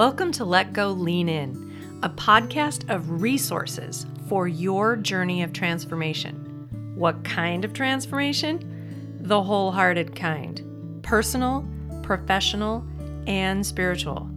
Welcome 0.00 0.32
to 0.32 0.46
Let 0.46 0.72
Go 0.72 0.92
Lean 0.92 1.28
In, 1.28 2.00
a 2.02 2.08
podcast 2.08 2.88
of 2.88 3.20
resources 3.20 4.06
for 4.30 4.48
your 4.48 4.96
journey 4.96 5.42
of 5.42 5.52
transformation. 5.52 6.94
What 6.94 7.22
kind 7.22 7.66
of 7.66 7.74
transformation? 7.74 9.18
The 9.20 9.42
wholehearted 9.42 10.16
kind 10.16 11.02
personal, 11.02 11.68
professional, 12.02 12.82
and 13.26 13.66
spiritual. 13.66 14.30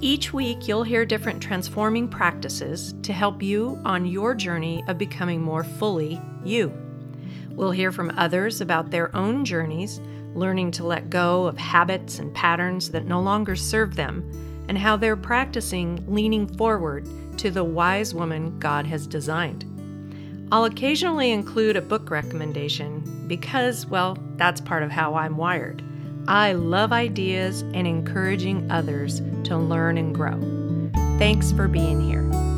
Each 0.00 0.32
week, 0.32 0.66
you'll 0.66 0.82
hear 0.82 1.04
different 1.04 1.42
transforming 1.42 2.08
practices 2.08 2.94
to 3.02 3.12
help 3.12 3.42
you 3.42 3.78
on 3.84 4.06
your 4.06 4.34
journey 4.34 4.82
of 4.88 4.96
becoming 4.96 5.42
more 5.42 5.62
fully 5.62 6.18
you. 6.42 6.72
We'll 7.50 7.70
hear 7.70 7.92
from 7.92 8.14
others 8.16 8.62
about 8.62 8.90
their 8.90 9.14
own 9.14 9.44
journeys, 9.44 10.00
learning 10.34 10.70
to 10.70 10.86
let 10.86 11.10
go 11.10 11.44
of 11.44 11.58
habits 11.58 12.18
and 12.18 12.34
patterns 12.34 12.88
that 12.92 13.04
no 13.04 13.20
longer 13.20 13.56
serve 13.56 13.94
them 13.94 14.45
and 14.68 14.78
how 14.78 14.96
they're 14.96 15.16
practicing 15.16 16.04
leaning 16.06 16.46
forward 16.56 17.08
to 17.38 17.50
the 17.50 17.64
wise 17.64 18.14
woman 18.14 18.58
God 18.58 18.86
has 18.86 19.06
designed. 19.06 19.64
I'll 20.52 20.64
occasionally 20.64 21.32
include 21.32 21.76
a 21.76 21.82
book 21.82 22.10
recommendation 22.10 23.26
because, 23.26 23.86
well, 23.86 24.16
that's 24.36 24.60
part 24.60 24.82
of 24.82 24.90
how 24.90 25.14
I'm 25.14 25.36
wired. 25.36 25.82
I 26.28 26.52
love 26.52 26.92
ideas 26.92 27.62
and 27.62 27.86
encouraging 27.86 28.70
others 28.70 29.20
to 29.44 29.56
learn 29.56 29.98
and 29.98 30.14
grow. 30.14 30.40
Thanks 31.18 31.52
for 31.52 31.68
being 31.68 32.00
here. 32.00 32.55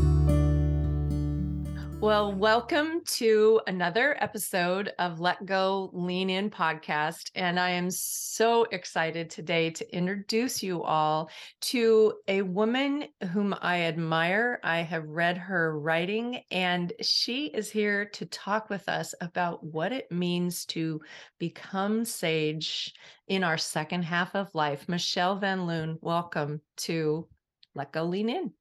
Well, 2.00 2.32
welcome 2.32 3.02
to 3.16 3.60
another 3.66 4.16
episode 4.20 4.92
of 5.00 5.18
Let 5.18 5.44
Go 5.44 5.90
Lean 5.92 6.30
In 6.30 6.48
podcast. 6.48 7.32
And 7.34 7.58
I 7.58 7.70
am 7.70 7.90
so 7.90 8.64
excited 8.70 9.28
today 9.28 9.70
to 9.70 9.96
introduce 9.96 10.62
you 10.62 10.84
all 10.84 11.28
to 11.62 12.14
a 12.28 12.42
woman 12.42 13.08
whom 13.32 13.52
I 13.60 13.82
admire. 13.82 14.60
I 14.62 14.78
have 14.82 15.08
read 15.08 15.38
her 15.38 15.76
writing, 15.76 16.44
and 16.52 16.92
she 17.02 17.46
is 17.46 17.68
here 17.68 18.04
to 18.04 18.26
talk 18.26 18.70
with 18.70 18.88
us 18.88 19.12
about 19.20 19.64
what 19.64 19.92
it 19.92 20.10
means 20.12 20.66
to 20.66 21.00
become 21.40 22.04
sage 22.04 22.94
in 23.26 23.42
our 23.42 23.58
second 23.58 24.04
half 24.04 24.36
of 24.36 24.54
life. 24.54 24.88
Michelle 24.88 25.34
Van 25.34 25.66
Loon, 25.66 25.98
welcome 26.00 26.60
to 26.76 27.26
Let 27.74 27.90
Go 27.90 28.04
Lean 28.04 28.28
In. 28.28 28.52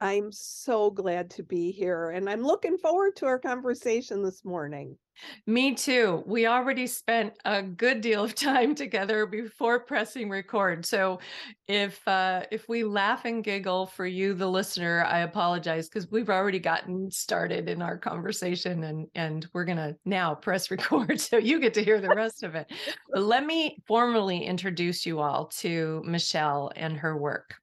I'm 0.00 0.30
so 0.30 0.90
glad 0.90 1.30
to 1.32 1.42
be 1.42 1.70
here 1.72 2.10
and 2.10 2.28
I'm 2.28 2.42
looking 2.42 2.76
forward 2.76 3.16
to 3.16 3.26
our 3.26 3.38
conversation 3.38 4.22
this 4.22 4.44
morning. 4.44 4.98
Me 5.46 5.74
too. 5.74 6.22
We 6.26 6.46
already 6.46 6.86
spent 6.86 7.32
a 7.46 7.62
good 7.62 8.02
deal 8.02 8.22
of 8.22 8.34
time 8.34 8.74
together 8.74 9.24
before 9.24 9.80
pressing 9.80 10.28
record. 10.28 10.84
So 10.84 11.20
if 11.66 12.06
uh 12.06 12.42
if 12.50 12.68
we 12.68 12.84
laugh 12.84 13.24
and 13.24 13.42
giggle 13.42 13.86
for 13.86 14.04
you 14.06 14.34
the 14.34 14.50
listener, 14.50 15.04
I 15.04 15.20
apologize 15.20 15.88
because 15.88 16.10
we've 16.10 16.28
already 16.28 16.58
gotten 16.58 17.10
started 17.10 17.68
in 17.70 17.80
our 17.80 17.96
conversation 17.96 18.84
and 18.84 19.06
and 19.14 19.48
we're 19.54 19.64
going 19.64 19.78
to 19.78 19.96
now 20.04 20.34
press 20.34 20.70
record 20.70 21.20
so 21.20 21.38
you 21.38 21.58
get 21.60 21.72
to 21.74 21.84
hear 21.84 22.00
the 22.00 22.14
rest 22.14 22.42
of 22.42 22.54
it. 22.54 22.70
But 23.10 23.22
let 23.22 23.46
me 23.46 23.78
formally 23.86 24.44
introduce 24.44 25.06
you 25.06 25.20
all 25.20 25.46
to 25.46 26.02
Michelle 26.04 26.70
and 26.76 26.98
her 26.98 27.16
work. 27.16 27.54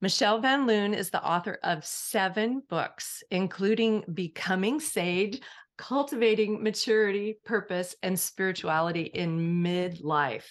Michelle 0.00 0.38
Van 0.38 0.64
Loon 0.64 0.94
is 0.94 1.10
the 1.10 1.24
author 1.24 1.58
of 1.64 1.84
seven 1.84 2.62
books, 2.68 3.24
including 3.32 4.04
Becoming 4.14 4.78
Sage, 4.78 5.40
Cultivating 5.76 6.62
Maturity, 6.62 7.38
Purpose, 7.44 7.96
and 8.04 8.18
Spirituality 8.18 9.02
in 9.02 9.62
Midlife. 9.62 10.46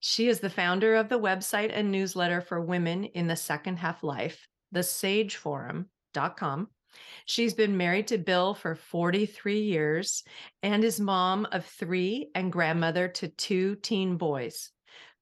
She 0.00 0.28
is 0.28 0.40
the 0.40 0.50
founder 0.50 0.96
of 0.96 1.08
the 1.08 1.18
website 1.18 1.70
and 1.72 1.92
newsletter 1.92 2.40
for 2.40 2.60
women 2.60 3.04
in 3.04 3.28
the 3.28 3.36
second 3.36 3.76
half 3.76 4.02
life, 4.02 4.48
thesageforum.com. 4.74 6.68
She's 7.24 7.54
been 7.54 7.76
married 7.76 8.08
to 8.08 8.18
Bill 8.18 8.52
for 8.52 8.74
43 8.74 9.60
years 9.60 10.24
and 10.64 10.82
is 10.82 10.98
mom 10.98 11.46
of 11.52 11.64
three 11.64 12.30
and 12.34 12.50
grandmother 12.50 13.06
to 13.08 13.28
two 13.28 13.76
teen 13.76 14.16
boys. 14.16 14.72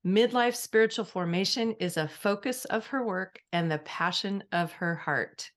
Midlife 0.04 0.56
spiritual 0.56 1.04
formation 1.04 1.72
is 1.78 1.96
a 1.96 2.08
focus 2.08 2.64
of 2.66 2.86
her 2.86 3.04
work 3.04 3.38
and 3.52 3.70
the 3.70 3.78
passion 3.78 4.42
of 4.50 4.72
her 4.72 4.94
heart. 4.94 5.50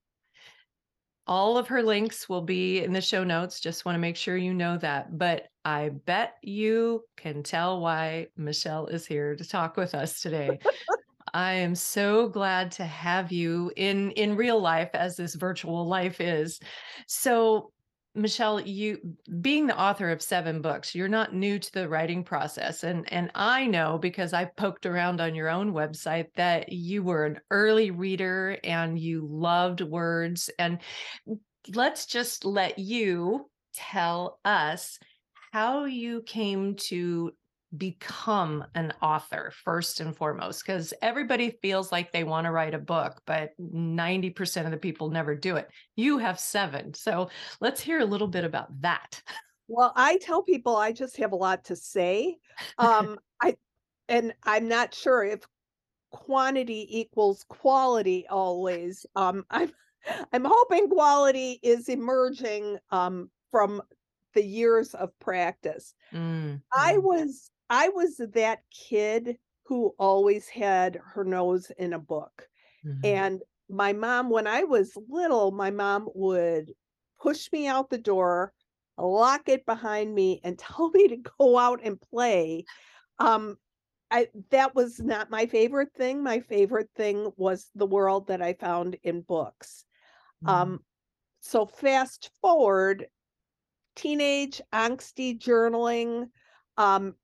All 1.26 1.56
of 1.56 1.68
her 1.68 1.82
links 1.82 2.28
will 2.28 2.42
be 2.42 2.82
in 2.84 2.92
the 2.92 3.00
show 3.00 3.24
notes. 3.24 3.58
Just 3.58 3.86
want 3.86 3.96
to 3.96 4.00
make 4.00 4.16
sure 4.16 4.36
you 4.36 4.52
know 4.52 4.76
that. 4.78 5.16
But 5.16 5.46
I 5.64 5.88
bet 6.04 6.34
you 6.42 7.04
can 7.16 7.42
tell 7.42 7.80
why 7.80 8.26
Michelle 8.36 8.86
is 8.88 9.06
here 9.06 9.34
to 9.34 9.48
talk 9.48 9.78
with 9.78 9.94
us 9.94 10.20
today. 10.20 10.58
I 11.32 11.54
am 11.54 11.74
so 11.74 12.28
glad 12.28 12.70
to 12.72 12.84
have 12.84 13.32
you 13.32 13.72
in 13.76 14.10
in 14.12 14.36
real 14.36 14.60
life 14.60 14.90
as 14.92 15.16
this 15.16 15.34
virtual 15.34 15.88
life 15.88 16.20
is. 16.20 16.60
So 17.08 17.72
Michelle, 18.14 18.60
you 18.60 19.16
being 19.40 19.66
the 19.66 19.78
author 19.78 20.10
of 20.10 20.22
seven 20.22 20.62
books, 20.62 20.94
you're 20.94 21.08
not 21.08 21.34
new 21.34 21.58
to 21.58 21.72
the 21.72 21.88
writing 21.88 22.22
process. 22.22 22.84
And 22.84 23.12
and 23.12 23.30
I 23.34 23.66
know 23.66 23.98
because 23.98 24.32
I 24.32 24.44
poked 24.44 24.86
around 24.86 25.20
on 25.20 25.34
your 25.34 25.48
own 25.48 25.72
website 25.72 26.28
that 26.36 26.72
you 26.72 27.02
were 27.02 27.24
an 27.26 27.40
early 27.50 27.90
reader 27.90 28.58
and 28.62 28.98
you 28.98 29.26
loved 29.28 29.80
words. 29.80 30.48
And 30.58 30.78
let's 31.74 32.06
just 32.06 32.44
let 32.44 32.78
you 32.78 33.50
tell 33.74 34.38
us 34.44 34.98
how 35.52 35.84
you 35.84 36.22
came 36.22 36.76
to 36.76 37.32
become 37.76 38.64
an 38.74 38.92
author 39.02 39.52
first 39.64 40.00
and 40.00 40.16
foremost 40.16 40.64
because 40.64 40.94
everybody 41.02 41.50
feels 41.62 41.90
like 41.90 42.12
they 42.12 42.24
want 42.24 42.44
to 42.44 42.50
write 42.50 42.74
a 42.74 42.78
book 42.78 43.20
but 43.26 43.50
90% 43.60 44.64
of 44.64 44.70
the 44.70 44.76
people 44.76 45.10
never 45.10 45.34
do 45.34 45.56
it. 45.56 45.68
You 45.96 46.18
have 46.18 46.38
seven 46.38 46.94
so 46.94 47.30
let's 47.60 47.80
hear 47.80 48.00
a 48.00 48.04
little 48.04 48.28
bit 48.28 48.44
about 48.44 48.68
that. 48.82 49.22
Well 49.68 49.92
i 49.96 50.18
tell 50.18 50.42
people 50.42 50.76
i 50.76 50.92
just 50.92 51.16
have 51.16 51.32
a 51.32 51.36
lot 51.36 51.64
to 51.64 51.76
say 51.76 52.36
um 52.78 53.18
i 53.42 53.56
and 54.08 54.34
i'm 54.44 54.68
not 54.68 54.94
sure 54.94 55.24
if 55.24 55.40
quantity 56.10 56.86
equals 57.00 57.44
quality 57.48 58.26
always 58.28 59.06
um 59.16 59.44
i'm 59.50 59.72
i'm 60.32 60.44
hoping 60.44 60.88
quality 60.88 61.58
is 61.62 61.88
emerging 61.88 62.78
um 62.90 63.30
from 63.50 63.80
the 64.34 64.44
years 64.44 64.94
of 64.94 65.18
practice. 65.20 65.94
Mm, 66.12 66.60
I 66.72 66.98
was 66.98 67.50
I 67.70 67.88
was 67.88 68.20
that 68.34 68.60
kid 68.70 69.38
who 69.66 69.94
always 69.98 70.48
had 70.48 71.00
her 71.14 71.24
nose 71.24 71.70
in 71.78 71.92
a 71.92 71.98
book. 71.98 72.48
Mm-hmm. 72.86 73.00
And 73.04 73.42
my 73.68 73.92
mom, 73.92 74.30
when 74.30 74.46
I 74.46 74.64
was 74.64 74.96
little, 75.08 75.50
my 75.50 75.70
mom 75.70 76.08
would 76.14 76.72
push 77.20 77.50
me 77.52 77.66
out 77.66 77.88
the 77.88 77.98
door, 77.98 78.52
lock 78.98 79.48
it 79.48 79.64
behind 79.64 80.14
me, 80.14 80.40
and 80.44 80.58
tell 80.58 80.90
me 80.90 81.08
to 81.08 81.16
go 81.38 81.58
out 81.58 81.80
and 81.82 82.00
play. 82.00 82.64
Um, 83.18 83.56
I 84.10 84.28
that 84.50 84.74
was 84.74 85.00
not 85.00 85.30
my 85.30 85.46
favorite 85.46 85.92
thing. 85.96 86.22
My 86.22 86.40
favorite 86.40 86.90
thing 86.94 87.32
was 87.36 87.70
the 87.74 87.86
world 87.86 88.28
that 88.28 88.42
I 88.42 88.52
found 88.52 88.96
in 89.02 89.22
books. 89.22 89.84
Mm-hmm. 90.44 90.54
Um, 90.54 90.80
so 91.40 91.66
fast 91.66 92.30
forward, 92.40 93.06
teenage 93.96 94.60
angsty 94.72 95.38
journaling, 95.38 96.28
um, 96.76 97.14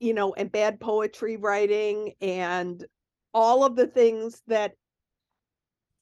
you 0.00 0.14
know, 0.14 0.34
and 0.34 0.50
bad 0.50 0.80
poetry 0.80 1.36
writing 1.36 2.12
and 2.20 2.84
all 3.32 3.64
of 3.64 3.76
the 3.76 3.86
things 3.86 4.42
that 4.46 4.72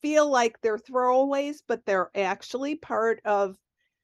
feel 0.03 0.29
like 0.29 0.61
they're 0.61 0.79
throwaways, 0.79 1.63
but 1.67 1.85
they're 1.87 2.11
actually 2.15 2.77
part 2.77 3.21
of 3.25 3.57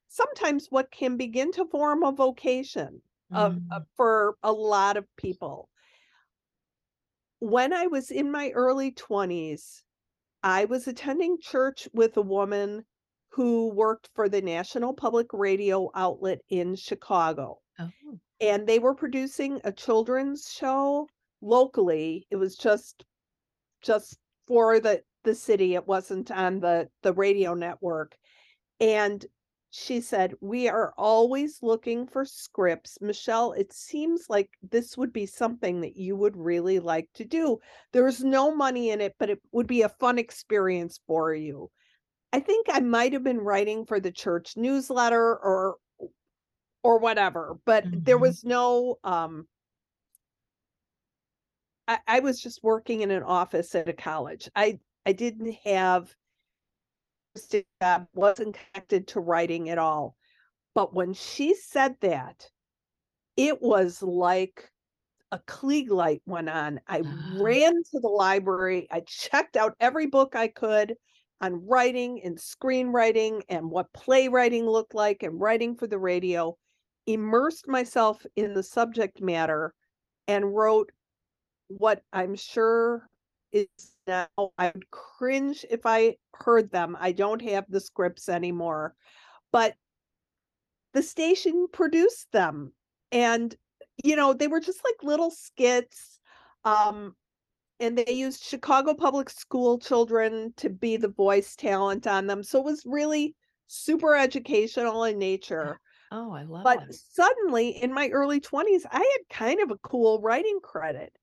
sometimes 0.09 0.69
what 0.71 0.91
can 0.91 1.17
begin 1.17 1.53
to 1.53 1.67
form 1.67 2.03
a 2.03 2.13
vocation 2.13 3.03
of, 3.33 3.55
mm. 3.55 3.85
for 3.97 4.37
a 4.43 4.53
lot 4.53 4.97
of 4.97 5.05
people. 5.17 5.69
When 7.41 7.73
I 7.73 7.87
was 7.87 8.11
in 8.11 8.31
my 8.31 8.51
early 8.51 8.93
20s, 8.93 9.83
I 10.43 10.65
was 10.65 10.89
attending 10.89 11.39
church 11.41 11.89
with 11.93 12.17
a 12.17 12.23
woman 12.23 12.85
who 13.31 13.69
worked 13.69 14.09
for 14.15 14.29
the 14.29 14.41
National 14.41 14.95
Public 14.95 15.27
Radio 15.33 15.91
outlet 15.95 16.39
in 16.49 16.75
Chicago. 16.75 17.59
Oh 17.79 17.91
and 18.41 18.67
they 18.67 18.79
were 18.79 18.95
producing 18.95 19.61
a 19.65 19.73
children's 19.73 20.51
show 20.51 21.09
locally. 21.41 22.27
It 22.31 22.37
was 22.37 22.57
just 22.57 23.05
just 23.83 24.19
for 24.47 24.81
the 24.81 25.03
the 25.25 25.35
city. 25.35 25.75
It 25.75 25.87
wasn't 25.87 26.31
on 26.31 26.61
the 26.61 26.89
the 27.03 27.13
radio 27.13 27.55
network. 27.55 28.17
And 28.81 29.25
she 29.71 30.01
said, 30.01 30.35
"We 30.41 30.69
are 30.69 30.95
always 30.97 31.63
looking 31.63 32.07
for 32.07 32.25
scripts. 32.25 33.01
Michelle, 33.01 33.53
it 33.53 33.73
seems 33.73 34.27
like 34.31 34.51
this 34.63 34.97
would 34.97 35.13
be 35.13 35.27
something 35.27 35.83
that 35.83 35.97
you 35.97 36.17
would 36.17 36.37
really 36.37 36.79
like 36.79 37.11
to 37.15 37.25
do. 37.25 37.59
There's 37.93 38.25
no 38.25 38.55
money 38.55 38.91
in 38.91 39.01
it, 39.01 39.15
but 39.19 39.31
it 39.31 39.41
would 39.53 39.67
be 39.67 39.83
a 39.83 39.89
fun 39.91 40.19
experience 40.19 41.01
for 41.07 41.35
you." 41.35 41.71
I 42.33 42.41
think 42.41 42.67
I 42.71 42.81
might 42.81 43.13
have 43.15 43.25
been 43.25 43.41
writing 43.41 43.87
for 43.87 44.01
the 44.01 44.13
church 44.13 44.57
newsletter 44.57 45.37
or 45.39 45.77
or 46.83 46.99
whatever 46.99 47.59
but 47.65 47.85
mm-hmm. 47.85 48.01
there 48.03 48.19
was 48.19 48.45
no 48.45 48.97
um 49.05 49.47
I, 51.87 51.99
I 52.07 52.21
was 52.21 52.41
just 52.41 52.63
working 52.63 53.01
in 53.01 53.11
an 53.11 53.23
office 53.23 53.75
at 53.75 53.89
a 53.89 53.93
college 53.93 54.49
i 54.55 54.79
I 55.07 55.13
didn't 55.13 55.57
have 55.65 56.15
job, 57.81 58.07
wasn't 58.15 58.59
connected 58.73 59.09
to 59.09 59.21
writing 59.21 59.71
at 59.71 59.79
all. 59.79 60.17
But 60.75 60.95
when 60.95 61.13
she 61.13 61.55
said 61.55 61.97
that, 62.01 62.49
it 63.37 63.61
was 63.63 64.03
like 64.03 64.71
a 65.31 65.39
Klieg 65.41 65.91
light 65.91 66.23
went 66.27 66.49
on. 66.49 66.81
I 66.87 67.03
Ah. 67.05 67.37
ran 67.37 67.75
to 67.75 68.01
the 68.01 68.09
library. 68.09 68.89
I 68.91 69.01
checked 69.01 69.57
out 69.57 69.77
every 69.81 70.07
book 70.07 70.35
I 70.35 70.49
could 70.49 70.95
on 71.41 71.67
writing 71.67 72.23
and 72.25 72.37
screenwriting 72.37 73.43
and 73.49 73.71
what 73.71 73.93
playwriting 73.93 74.67
looked 74.67 74.95
like 74.95 75.23
and 75.23 75.41
writing 75.41 75.77
for 75.77 75.87
the 75.87 75.99
radio, 75.99 76.57
immersed 77.09 77.67
myself 77.67 78.25
in 78.37 78.55
the 78.55 78.63
subject 78.63 79.21
matter 79.21 79.75
and 80.29 80.55
wrote 80.55 80.93
what 81.69 82.03
I'm 82.13 82.35
sure 82.35 83.09
is 83.51 83.67
now 84.07 84.29
I 84.59 84.71
would 84.75 84.91
cringe 84.91 85.65
if 85.71 85.87
I 85.87 86.17
heard 86.35 86.71
them. 86.71 86.97
I 87.01 87.13
don't 87.13 87.43
have 87.43 87.65
the 87.69 87.81
scripts 87.81 88.29
anymore, 88.29 88.95
but 89.53 89.75
the 90.93 91.03
station 91.03 91.67
produced 91.73 92.31
them 92.33 92.73
and 93.11 93.57
you 94.05 94.17
know, 94.17 94.33
they 94.33 94.47
were 94.47 94.61
just 94.61 94.81
like 94.85 95.03
little 95.03 95.31
skits. 95.31 96.21
Um, 96.65 97.15
and 97.81 97.97
they 97.97 98.13
used 98.13 98.43
Chicago 98.43 98.95
public 98.95 99.31
school 99.31 99.79
children 99.79 100.53
to 100.57 100.69
be 100.69 100.97
the 100.97 101.09
voice 101.09 101.55
talent 101.57 102.07
on 102.07 102.27
them. 102.27 102.43
So 102.43 102.59
it 102.59 102.65
was 102.65 102.83
really 102.85 103.35
super 103.67 104.17
educational 104.17 105.05
in 105.05 105.19
nature. 105.19 105.81
Oh, 106.11 106.33
I 106.33 106.43
love 106.45 106.75
But 106.75 106.77
it. 106.77 106.89
But 106.89 106.95
suddenly 106.95 107.71
in 107.71 107.93
my 107.93 108.09
early 108.11 108.41
20s, 108.41 108.87
I 108.91 108.99
had 108.99 109.29
kind 109.37 109.61
of 109.61 109.71
a 109.71 109.79
cool 109.79 110.21
writing 110.21 110.61
credit. 110.61 111.17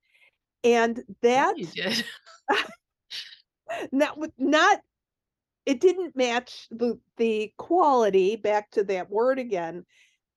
And 0.63 1.03
that 1.21 1.57
not 3.91 4.17
with 4.17 4.31
not 4.37 4.81
it 5.65 5.81
didn't 5.81 6.15
match 6.15 6.67
the 6.71 6.99
the 7.17 7.53
quality 7.57 8.35
back 8.37 8.71
to 8.71 8.83
that 8.85 9.09
word 9.11 9.39
again 9.39 9.85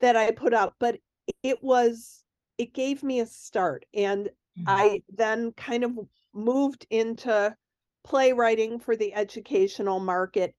that 0.00 0.16
I 0.16 0.32
put 0.32 0.54
out, 0.54 0.74
but 0.80 1.00
it 1.44 1.62
was 1.62 2.24
it 2.58 2.74
gave 2.74 3.02
me 3.02 3.20
a 3.20 3.26
start 3.26 3.86
and 3.94 4.30
Mhm. 4.56 4.88
I 4.88 5.02
then 5.10 5.52
kind 5.54 5.84
of 5.84 5.98
moved 6.34 6.86
into 6.90 7.56
playwriting 8.04 8.80
for 8.80 8.96
the 8.96 9.14
educational 9.14 10.00
market 10.00 10.54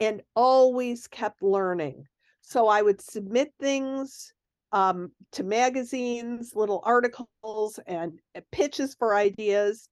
and 0.00 0.22
always 0.36 1.08
kept 1.08 1.42
learning. 1.42 2.06
So 2.48 2.66
I 2.66 2.80
would 2.80 3.02
submit 3.02 3.52
things 3.60 4.32
um, 4.72 5.12
to 5.32 5.44
magazines, 5.44 6.54
little 6.54 6.80
articles, 6.82 7.78
and 7.86 8.18
uh, 8.34 8.40
pitches 8.52 8.94
for 8.94 9.14
ideas 9.14 9.86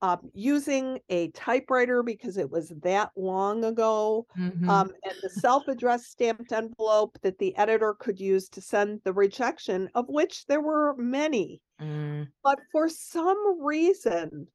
um, 0.00 0.30
using 0.32 1.00
a 1.10 1.30
typewriter 1.32 2.02
because 2.02 2.38
it 2.38 2.48
was 2.50 2.72
that 2.82 3.10
long 3.14 3.62
ago, 3.62 4.26
Mhm. 4.38 4.66
um, 4.66 4.90
and 5.04 5.14
the 5.22 5.28
self-addressed 5.28 6.10
stamped 6.10 6.50
envelope 6.50 7.18
that 7.20 7.36
the 7.36 7.54
editor 7.58 7.92
could 7.92 8.18
use 8.18 8.48
to 8.50 8.62
send 8.62 9.02
the 9.04 9.12
rejection, 9.12 9.90
of 9.94 10.08
which 10.08 10.46
there 10.46 10.62
were 10.62 10.94
many. 10.96 11.60
Mm. 11.78 12.28
But 12.42 12.58
for 12.72 12.88
some 12.88 13.62
reason, 13.62 14.48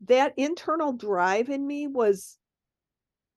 that 0.00 0.34
internal 0.36 0.92
drive 0.94 1.48
in 1.48 1.64
me 1.64 1.86
was 1.86 2.38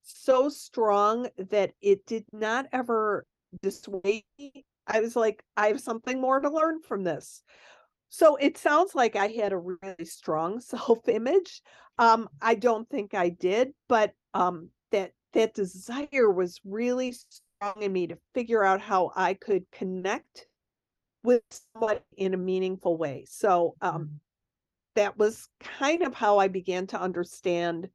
so 0.01 0.49
strong 0.49 1.29
that 1.37 1.73
it 1.79 2.07
did 2.07 2.25
not 2.33 2.65
ever 2.71 3.27
dissuade 3.61 4.23
me. 4.37 4.65
I 4.87 4.99
was 4.99 5.15
like, 5.15 5.43
I 5.57 5.67
have 5.67 5.81
something 5.81 6.19
more 6.19 6.39
to 6.39 6.49
learn 6.49 6.81
from 6.81 7.03
this. 7.03 7.43
So 8.09 8.35
it 8.35 8.57
sounds 8.57 8.93
like 8.95 9.15
I 9.15 9.27
had 9.27 9.53
a 9.53 9.57
really 9.57 10.05
strong 10.05 10.59
self-image. 10.61 11.61
Um, 11.97 12.29
I 12.41 12.55
don't 12.55 12.89
think 12.89 13.13
I 13.13 13.29
did, 13.29 13.73
but 13.87 14.13
um, 14.33 14.69
that 14.91 15.13
that 15.33 15.53
desire 15.53 16.29
was 16.29 16.59
really 16.65 17.13
strong 17.13 17.81
in 17.81 17.93
me 17.93 18.07
to 18.07 18.17
figure 18.33 18.63
out 18.63 18.81
how 18.81 19.11
I 19.15 19.33
could 19.33 19.65
connect 19.71 20.47
with 21.23 21.43
somebody 21.73 22.01
in 22.17 22.33
a 22.33 22.37
meaningful 22.37 22.97
way. 22.97 23.25
So 23.29 23.75
um, 23.81 23.93
Mm. 23.93 24.19
that 24.95 25.17
was 25.17 25.49
kind 25.59 26.03
of 26.03 26.13
how 26.13 26.39
I 26.39 26.47
began 26.49 26.87
to 26.87 27.01
understand 27.01 27.89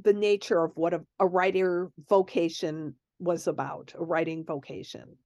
the 0.00 0.12
nature 0.12 0.62
of 0.64 0.76
what 0.76 0.94
a, 0.94 1.04
a 1.18 1.26
writer 1.26 1.90
vocation 2.08 2.94
was 3.22 3.46
about, 3.46 3.92
a 3.98 4.04
writing 4.04 4.44
vocation. 4.44 5.16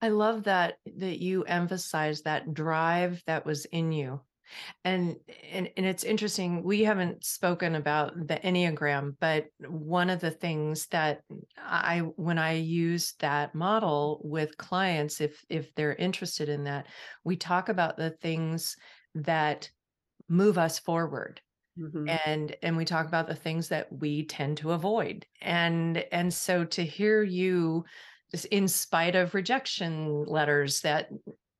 I 0.00 0.08
love 0.08 0.44
that 0.44 0.74
that 0.96 1.20
you 1.20 1.44
emphasize 1.44 2.22
that 2.22 2.52
drive 2.52 3.22
that 3.26 3.46
was 3.46 3.64
in 3.66 3.92
you. 3.92 4.20
And 4.84 5.16
and 5.50 5.70
and 5.76 5.86
it's 5.86 6.04
interesting, 6.04 6.62
we 6.62 6.82
haven't 6.82 7.24
spoken 7.24 7.76
about 7.76 8.14
the 8.26 8.36
Enneagram, 8.36 9.16
but 9.20 9.46
one 9.66 10.10
of 10.10 10.20
the 10.20 10.30
things 10.30 10.86
that 10.88 11.20
I 11.56 12.00
when 12.16 12.38
I 12.38 12.54
use 12.54 13.14
that 13.20 13.54
model 13.54 14.20
with 14.24 14.58
clients, 14.58 15.20
if 15.20 15.42
if 15.48 15.74
they're 15.74 15.94
interested 15.94 16.48
in 16.48 16.64
that, 16.64 16.86
we 17.24 17.36
talk 17.36 17.68
about 17.68 17.96
the 17.96 18.10
things 18.10 18.76
that 19.14 19.70
move 20.28 20.58
us 20.58 20.78
forward 20.78 21.40
Mhm. 21.76 22.18
and 22.24 22.56
and 22.62 22.76
we 22.76 22.84
talk 22.84 23.06
about 23.06 23.28
the 23.28 23.34
things 23.34 23.68
that 23.68 23.92
we 23.92 24.26
tend 24.26 24.58
to 24.58 24.72
avoid 24.72 25.26
and 25.40 25.98
and 26.12 26.34
so 26.34 26.64
to 26.64 26.84
hear 26.84 27.22
you 27.22 27.84
just 28.30 28.44
in 28.46 28.66
spite 28.66 29.14
of 29.14 29.34
rejection 29.34 30.24
letters 30.24 30.80
that 30.80 31.10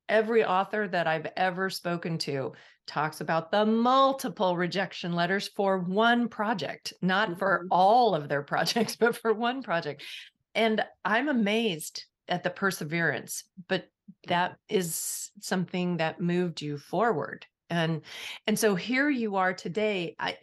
every 0.08 0.44
author 0.44 0.88
that 0.88 1.06
i've 1.06 1.26
ever 1.36 1.70
spoken 1.70 2.18
to 2.18 2.52
talks 2.88 3.20
about 3.20 3.52
the 3.52 3.64
multiple 3.64 4.56
rejection 4.56 5.12
letters 5.12 5.46
for 5.48 5.78
one 5.78 6.28
project 6.28 6.92
not 7.02 7.38
for 7.38 7.64
Mhm. 7.64 7.70
all 7.70 8.14
of 8.14 8.28
their 8.28 8.42
projects 8.42 8.96
but 9.00 9.16
for 9.16 9.32
one 9.32 9.62
project 9.62 10.02
and 10.54 10.84
i'm 11.04 11.28
amazed 11.28 12.06
at 12.28 12.42
the 12.42 12.50
perseverance 12.50 13.44
but 13.68 13.90
that 14.26 14.58
is 14.68 15.30
something 15.40 15.98
that 15.98 16.20
moved 16.20 16.60
you 16.60 16.76
forward 16.78 17.46
and 17.72 18.02
and 18.46 18.58
so 18.58 18.74
here 18.74 19.08
you 19.08 19.36
are 19.36 19.54
today 19.54 20.14
I, 20.18 20.36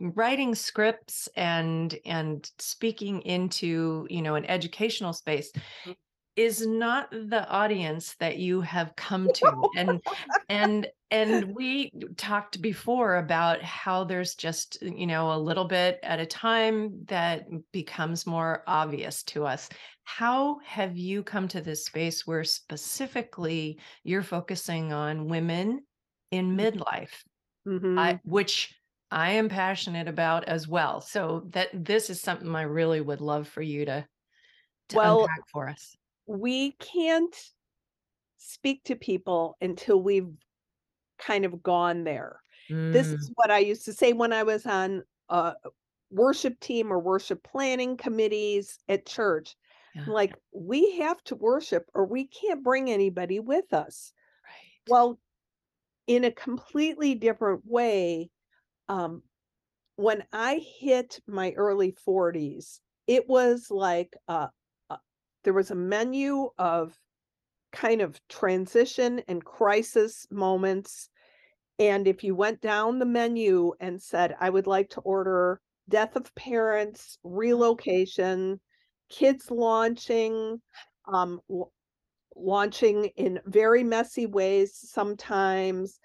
writing 0.00 0.54
scripts 0.54 1.28
and 1.36 1.98
and 2.04 2.48
speaking 2.58 3.22
into 3.22 4.06
you 4.08 4.22
know 4.22 4.36
an 4.36 4.46
educational 4.46 5.12
space 5.12 5.52
Mm. 5.86 5.96
is 6.36 6.66
not 6.66 7.10
the 7.10 7.48
audience 7.48 8.14
that 8.20 8.36
you 8.36 8.60
have 8.60 8.94
come 8.94 9.28
to 9.32 9.70
and 9.76 10.00
and 10.48 10.86
and 11.10 11.54
we 11.54 11.90
talked 12.16 12.60
before 12.60 13.16
about 13.16 13.62
how 13.62 14.04
there's 14.04 14.34
just 14.34 14.78
you 14.82 15.06
know 15.06 15.32
a 15.32 15.38
little 15.38 15.64
bit 15.64 15.98
at 16.02 16.20
a 16.20 16.26
time 16.26 17.04
that 17.06 17.46
becomes 17.72 18.26
more 18.26 18.62
obvious 18.66 19.22
to 19.24 19.46
us 19.46 19.68
how 20.04 20.58
have 20.64 20.96
you 20.96 21.22
come 21.22 21.48
to 21.48 21.60
this 21.60 21.86
space 21.86 22.26
where 22.26 22.44
specifically 22.44 23.78
you're 24.04 24.22
focusing 24.22 24.92
on 24.92 25.28
women 25.28 25.80
in 26.30 26.56
midlife 26.56 27.24
Mhm. 27.66 27.96
I 27.96 28.20
which 28.24 28.80
I 29.10 29.32
am 29.32 29.48
passionate 29.50 30.08
about 30.08 30.44
as 30.46 30.68
well. 30.68 31.00
So 31.02 31.42
that 31.50 31.70
this 31.74 32.10
is 32.10 32.20
something 32.22 32.54
I 32.56 32.62
really 32.62 33.00
would 33.02 33.20
love 33.22 33.48
for 33.48 33.62
you 33.62 33.84
to 33.86 34.08
to 34.90 34.98
Well, 34.98 35.02
unpack 35.02 35.42
for 35.52 35.68
us. 35.68 35.96
we 36.26 36.72
can't 36.74 37.36
speak 38.38 38.84
to 38.84 38.96
people 38.96 39.56
until 39.60 40.00
we've 40.02 40.32
kind 41.18 41.44
of 41.44 41.62
gone 41.62 42.04
there. 42.04 42.42
This 42.92 43.08
Mm, 43.08 43.16
is 43.20 43.30
what 43.36 43.50
I 43.50 43.58
used 43.60 43.84
to 43.86 43.94
say 43.94 44.12
when 44.14 44.32
I 44.32 44.42
was 44.44 44.66
on 44.66 45.04
a 45.30 45.54
worship 46.10 46.60
team 46.60 46.92
or 46.92 47.00
worship 47.00 47.42
planning 47.44 47.96
committees 47.96 48.78
at 48.88 49.06
church. 49.06 49.56
yeah, 49.94 50.12
like, 50.12 50.36
we 50.52 50.96
have 50.98 51.22
to 51.24 51.36
worship 51.36 51.90
or 51.94 52.06
we 52.06 52.26
can't 52.28 52.64
bring 52.64 52.90
anybody 52.90 53.40
with 53.40 53.72
us. 53.74 54.12
right. 54.44 54.82
Well, 54.86 55.20
in 56.06 56.24
a 56.24 56.30
completely 56.30 57.14
different 57.14 57.62
way, 57.64 58.30
um, 58.88 59.22
when 59.96 60.24
I 60.32 60.62
hit 60.78 61.20
my 61.26 61.52
early 61.52 61.94
40s, 62.06 62.80
it 63.06 63.28
was 63.28 63.70
like 63.70 64.14
uh, 64.28 64.48
uh, 64.90 64.96
there 65.44 65.54
was 65.54 65.70
a 65.70 65.76
menu 65.76 66.50
of 66.58 66.96
kind 67.72 68.00
of 68.00 68.20
transition 68.28 69.22
and 69.28 69.44
crisis 69.44 70.26
moments. 70.30 71.08
And 71.78 72.06
if 72.06 72.24
you 72.24 72.34
went 72.34 72.60
down 72.60 72.98
the 72.98 73.06
menu 73.06 73.72
and 73.80 74.00
said, 74.00 74.34
I 74.40 74.50
would 74.50 74.66
like 74.66 74.90
to 74.90 75.00
order 75.00 75.60
death 75.88 76.16
of 76.16 76.34
parents, 76.34 77.18
relocation, 77.22 78.60
kids 79.08 79.50
launching, 79.50 80.60
um, 81.06 81.40
launching 82.36 83.06
in 83.16 83.40
very 83.46 83.82
messy 83.82 84.26
ways 84.26 84.72
sometimes, 84.74 85.98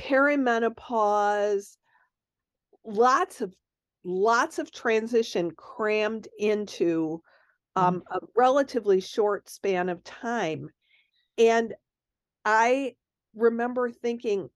perimenopause, 0.00 1.76
lots 2.84 3.40
of 3.40 3.54
lots 4.04 4.58
of 4.58 4.70
transition 4.70 5.50
crammed 5.50 6.28
into 6.38 7.20
um, 7.76 8.02
a 8.10 8.20
relatively 8.36 9.00
short 9.00 9.48
span 9.48 9.88
of 9.88 10.02
time. 10.04 10.68
And 11.36 11.74
I 12.44 12.94
remember 13.34 13.90
thinking, 13.90 14.48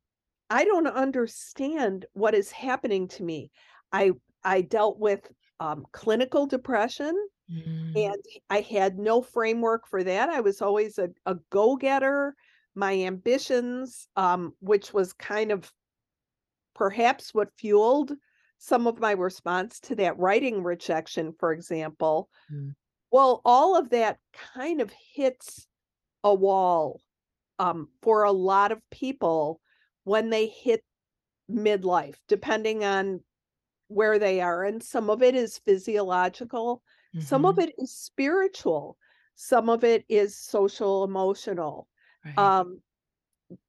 I 0.50 0.64
don't 0.64 0.86
understand 0.86 2.06
what 2.12 2.34
is 2.34 2.50
happening 2.50 3.08
to 3.08 3.22
me. 3.22 3.50
I 3.92 4.12
I 4.44 4.62
dealt 4.62 4.98
with 4.98 5.20
um, 5.62 5.86
clinical 5.92 6.46
depression 6.46 7.16
Mm, 7.50 7.92
and 7.96 8.24
I 8.48 8.60
had 8.60 8.98
no 8.98 9.20
framework 9.20 9.86
for 9.86 10.02
that. 10.02 10.28
I 10.30 10.40
was 10.40 10.62
always 10.62 10.98
a, 10.98 11.10
a 11.26 11.36
go-getter. 11.50 12.34
My 12.74 12.94
ambitions, 12.94 14.08
um, 14.16 14.54
which 14.60 14.94
was 14.94 15.12
kind 15.12 15.52
of 15.52 15.70
perhaps 16.74 17.34
what 17.34 17.52
fueled 17.58 18.12
some 18.58 18.86
of 18.86 18.98
my 19.00 19.12
response 19.12 19.80
to 19.80 19.96
that 19.96 20.18
writing 20.18 20.62
rejection, 20.62 21.34
for 21.38 21.52
example. 21.52 22.30
mm, 22.50 22.74
Well, 23.10 23.42
all 23.44 23.76
of 23.76 23.90
that 23.90 24.18
kind 24.54 24.80
of 24.80 24.92
hits 25.14 25.66
a 26.24 26.34
wall 26.34 27.02
um, 27.58 27.88
for 28.02 28.24
a 28.24 28.32
lot 28.32 28.72
of 28.72 28.80
people 28.90 29.60
when 30.04 30.30
they 30.30 30.46
hit 30.46 30.82
midlife, 31.50 32.16
depending 32.28 32.84
on 32.84 33.20
where 33.94 34.18
they 34.18 34.40
are. 34.40 34.64
And 34.64 34.82
some 34.82 35.10
of 35.10 35.22
it 35.22 35.34
is 35.34 35.58
physiological, 35.58 36.82
some 37.18 37.44
of 37.46 37.58
mhm, 37.58 37.60
it 37.60 37.74
is 37.78 37.94
spiritual, 37.96 38.98
some 39.36 39.68
of 39.68 39.84
it 39.84 40.04
is 40.08 40.38
social 40.38 41.04
emotional. 41.04 41.88
right. 42.24 42.54
Um, 42.60 42.82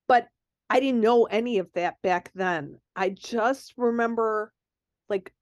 but 0.08 0.30
I 0.70 0.80
didn't 0.80 1.02
know 1.02 1.26
any 1.26 1.58
of 1.60 1.72
that 1.74 2.02
back 2.02 2.32
then. 2.34 2.80
I 2.96 3.10
just 3.10 3.74
remember 3.78 4.54
like 5.10 5.34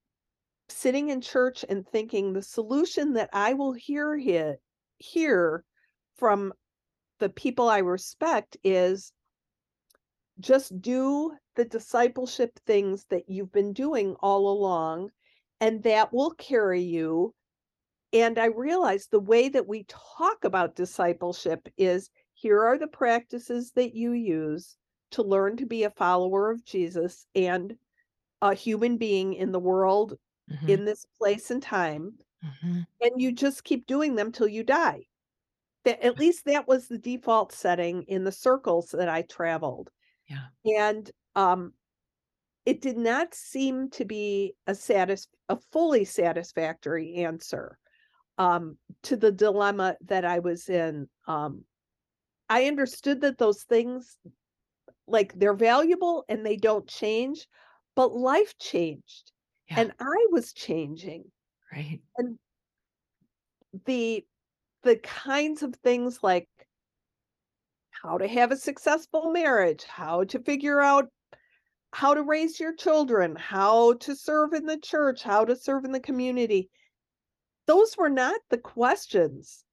sitting 0.68 1.10
in 1.10 1.20
church 1.20 1.64
and 1.68 1.88
thinking 1.88 2.32
the 2.34 2.42
solution 2.42 3.14
that 3.14 3.30
I 3.32 3.54
will 3.54 3.72
hear 3.74 4.16
here, 4.16 4.58
hear 4.98 5.64
from 6.16 6.54
the 7.20 7.30
people 7.30 7.68
I 7.68 7.78
respect 7.78 8.56
is 8.64 9.12
just 10.40 10.80
do 10.80 11.36
the 11.54 11.64
discipleship 11.64 12.58
things 12.66 13.06
that 13.06 13.28
you've 13.28 13.52
been 13.52 13.72
doing 13.72 14.16
all 14.20 14.48
along, 14.48 15.10
and 15.60 15.82
that 15.84 16.12
will 16.12 16.32
carry 16.32 16.82
you. 16.82 17.34
And 18.12 18.38
I 18.38 18.46
realized 18.46 19.10
the 19.10 19.20
way 19.20 19.48
that 19.50 19.68
we 19.68 19.84
talk 19.84 20.44
about 20.44 20.76
discipleship 20.76 21.68
is 21.76 22.10
here 22.34 22.62
are 22.64 22.78
the 22.78 22.86
practices 22.88 23.72
that 23.72 23.94
you 23.94 24.12
use 24.12 24.76
to 25.12 25.22
learn 25.22 25.56
to 25.58 25.66
be 25.66 25.84
a 25.84 25.90
follower 25.90 26.50
of 26.50 26.64
Jesus 26.64 27.26
and 27.34 27.78
a 28.42 28.54
human 28.54 28.98
being 28.98 29.34
in 29.34 29.52
the 29.52 29.60
world 29.60 30.18
Mhm, 30.48 30.66
in 30.68 30.84
this 30.86 31.06
place 31.18 31.50
and 31.50 31.62
time, 31.62 32.18
mhm, 32.42 32.84
and 33.00 33.20
you 33.20 33.32
just 33.32 33.64
keep 33.64 33.86
doing 33.86 34.14
them 34.14 34.32
till 34.32 34.48
you 34.48 34.64
die. 34.64 35.02
That 35.84 36.00
at 36.04 36.18
least 36.18 36.44
that 36.46 36.68
was 36.68 36.88
the 36.88 36.98
default 36.98 37.52
setting 37.52 38.02
in 38.04 38.24
the 38.24 38.32
circles 38.32 38.90
that 38.92 39.08
I 39.08 39.22
traveled. 39.22 39.90
yeah. 40.28 40.48
And 40.64 41.10
um 41.36 41.72
it 42.64 42.80
did 42.80 42.96
not 42.96 43.34
seem 43.34 43.90
to 43.90 44.04
be 44.04 44.54
a 44.66 44.74
satis 44.74 45.28
a 45.48 45.56
fully 45.72 46.04
satisfactory 46.04 47.14
answer 47.16 47.78
um 48.38 48.78
to 49.02 49.16
the 49.16 49.32
dilemma 49.32 49.96
that 50.02 50.24
I 50.24 50.38
was 50.40 50.68
in. 50.68 51.08
Um 51.26 51.64
I 52.48 52.66
understood 52.66 53.22
that 53.22 53.38
those 53.38 53.62
things 53.64 54.18
like 55.06 55.32
they're 55.34 55.54
valuable 55.54 56.24
and 56.28 56.44
they 56.44 56.56
don't 56.56 56.88
change, 56.88 57.46
but 57.94 58.12
life 58.14 58.56
changed 58.58 59.32
Yeah, 59.68 59.84
and 59.84 59.92
I 60.00 60.26
was 60.30 60.52
changing. 60.52 61.30
right. 61.72 62.00
And 62.18 62.38
the 63.84 64.24
the 64.82 64.96
kinds 64.98 65.62
of 65.62 65.74
things 65.76 66.22
like 66.22 66.48
how 68.02 68.18
to 68.18 68.26
have 68.26 68.50
a 68.50 68.56
successful 68.56 69.30
marriage, 69.30 69.84
how 69.84 70.24
to 70.24 70.38
figure 70.42 70.80
out 70.80 71.08
how 71.92 72.14
to 72.14 72.22
raise 72.22 72.58
your 72.60 72.74
children, 72.74 73.36
how 73.36 73.94
to 73.94 74.16
serve 74.16 74.52
in 74.52 74.66
the 74.66 74.78
church, 74.78 75.22
how 75.22 75.44
to 75.44 75.56
serve 75.56 75.84
in 75.84 75.92
the 75.92 76.00
community. 76.00 76.70
Those 77.66 77.96
were 77.96 78.08
not 78.10 78.40
the 78.50 78.58
questions 78.58 79.64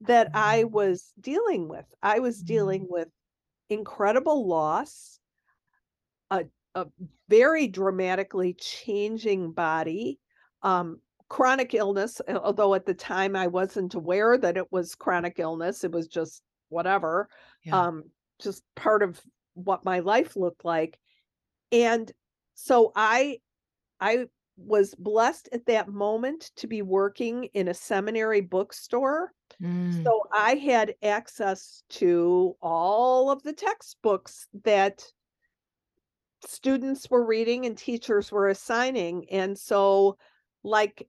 that 0.00 0.30
I 0.34 0.64
Mhm, 0.64 0.66
was 0.66 1.12
dealing 1.20 1.68
with. 1.68 1.86
I 2.02 2.20
was 2.20 2.42
mhm, 2.42 2.44
dealing 2.44 2.86
with 2.88 3.08
incredible 3.70 4.46
loss, 4.46 5.20
a 6.30 6.44
a 6.74 6.86
very 7.28 7.66
dramatically 7.68 8.52
changing 8.54 9.52
body, 9.52 10.20
um, 10.62 11.00
chronic 11.28 11.72
illness, 11.74 12.20
although 12.28 12.74
at 12.74 12.84
the 12.86 12.94
time 12.94 13.34
I 13.34 13.46
wasn't 13.46 13.94
aware 13.94 14.36
that 14.38 14.56
it 14.58 14.70
was 14.70 14.94
chronic 14.94 15.38
illness, 15.38 15.84
it 15.84 15.92
was 15.92 16.06
just 16.06 16.42
whatever, 16.68 17.28
yeah. 17.64 17.86
um, 17.86 18.10
just 18.38 18.62
part 18.74 19.02
of 19.02 19.22
what 19.54 19.84
my 19.86 20.00
life 20.00 20.36
looked 20.36 20.64
like, 20.66 21.00
and 21.72 22.10
so 22.54 22.92
I 22.94 23.38
I 24.00 24.26
was 24.56 24.94
blessed 24.94 25.48
at 25.52 25.66
that 25.66 25.88
moment 25.88 26.50
to 26.56 26.66
be 26.66 26.80
working 26.80 27.44
in 27.52 27.68
a 27.68 27.74
seminary 27.74 28.40
bookstore, 28.40 29.32
Mm, 29.62 30.04
so 30.04 30.22
I 30.32 30.54
had 30.56 30.94
access 31.02 31.82
to 31.90 32.56
all 32.60 33.30
of 33.30 33.42
the 33.42 33.52
textbooks 33.52 34.48
that 34.64 35.02
students 36.46 37.10
were 37.10 37.24
reading 37.24 37.64
and 37.64 37.76
teachers 37.76 38.30
were 38.30 38.48
assigning, 38.48 39.26
and 39.30 39.58
so, 39.58 40.18
like 40.62 41.08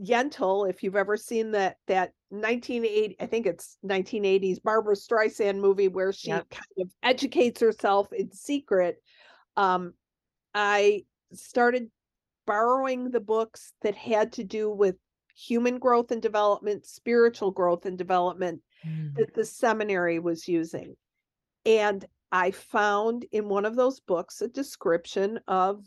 Yentl, 0.00 0.70
if 0.70 0.82
you've 0.82 0.96
ever 0.96 1.16
seen 1.16 1.50
that 1.52 1.78
that 1.88 2.12
1980 2.28 3.16
I 3.18 3.26
think 3.26 3.46
it's 3.46 3.76
1980s 3.84 4.62
Barbra 4.62 4.94
Streisand 4.94 5.58
movie 5.58 5.88
where 5.88 6.12
she 6.12 6.28
yep. 6.28 6.48
kind 6.50 6.62
of 6.78 6.92
educates 7.02 7.60
herself 7.60 8.12
in 8.12 8.30
secret, 8.30 9.02
um, 9.56 9.94
I 10.54 11.04
started 11.32 11.90
borrowing 12.46 13.10
the 13.10 13.20
books 13.20 13.72
that 13.82 13.94
had 13.94 14.32
to 14.34 14.44
do 14.44 14.70
with 14.70 14.96
human 15.36 15.78
growth 15.78 16.10
and 16.10 16.20
development, 16.20 16.86
spiritual 16.86 17.50
growth 17.50 17.86
and 17.86 17.96
development 17.96 18.62
Mm, 18.86 19.14
that 19.16 19.34
the 19.34 19.44
seminary 19.44 20.18
was 20.18 20.48
using. 20.48 20.96
And 21.66 22.04
I 22.32 22.50
found 22.50 23.26
in 23.32 23.48
one 23.48 23.66
of 23.66 23.76
those 23.76 24.00
books 24.00 24.40
a 24.40 24.48
description 24.48 25.40
of 25.46 25.84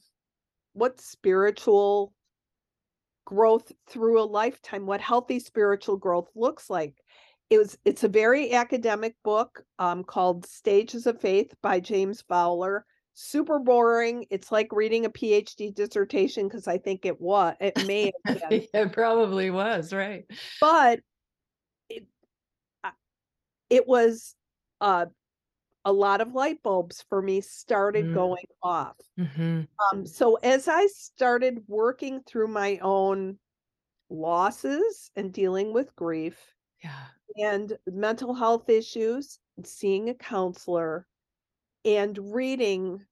what 0.73 0.99
spiritual 0.99 2.13
growth 3.25 3.71
through 3.87 4.21
a 4.21 4.25
lifetime, 4.25 4.85
what 4.85 5.01
healthy 5.01 5.39
spiritual 5.39 5.97
growth 5.97 6.29
looks 6.35 6.69
like. 6.69 6.95
It 7.49 7.57
was 7.57 7.77
it's 7.85 8.03
a 8.03 8.09
very 8.09 8.53
academic 8.53 9.15
book 9.23 9.63
um, 9.79 10.03
called 10.03 10.45
Stages 10.45 11.07
of 11.07 11.21
Faith 11.21 11.53
by 11.61 11.79
James 11.79 12.21
Fowler. 12.21 12.85
Super 13.13 13.59
boring. 13.59 14.25
It's 14.29 14.51
like 14.51 14.71
reading 14.71 15.05
a 15.05 15.09
PhD 15.09 15.73
dissertation 15.73 16.47
because 16.47 16.67
I 16.67 16.77
think 16.77 17.05
it 17.05 17.21
was 17.21 17.55
it 17.59 17.77
may 17.85 18.11
have 18.25 18.49
been, 18.49 18.67
It 18.73 18.91
probably 18.91 19.51
was, 19.51 19.93
right. 19.93 20.25
but 20.59 20.99
it, 21.89 22.05
uh, 22.83 22.91
it 23.69 23.87
was 23.87 24.35
uh, 24.81 25.05
a 25.85 25.91
lot 25.93 26.21
of 26.21 26.33
light 26.33 26.63
bulbs 26.63 27.03
for 27.09 27.21
me 27.21 27.41
started 27.41 28.05
Mm, 28.05 28.13
going 28.15 28.45
off. 28.63 28.97
mhm, 29.19 29.67
Um, 29.91 30.05
so 30.05 30.35
as 30.35 30.67
I 30.67 30.87
started 30.87 31.63
working 31.67 32.21
through 32.23 32.47
my 32.47 32.79
own 32.81 33.37
losses 34.09 35.11
and 35.15 35.31
dealing 35.33 35.73
with 35.73 35.95
grief 35.95 36.39
yeah. 36.83 37.05
and 37.37 37.77
mental 37.85 38.33
health 38.33 38.69
issues, 38.69 39.39
and 39.57 39.67
seeing 39.67 40.09
a 40.09 40.15
counselor 40.15 41.05
and 41.85 42.17
reading 42.33 43.05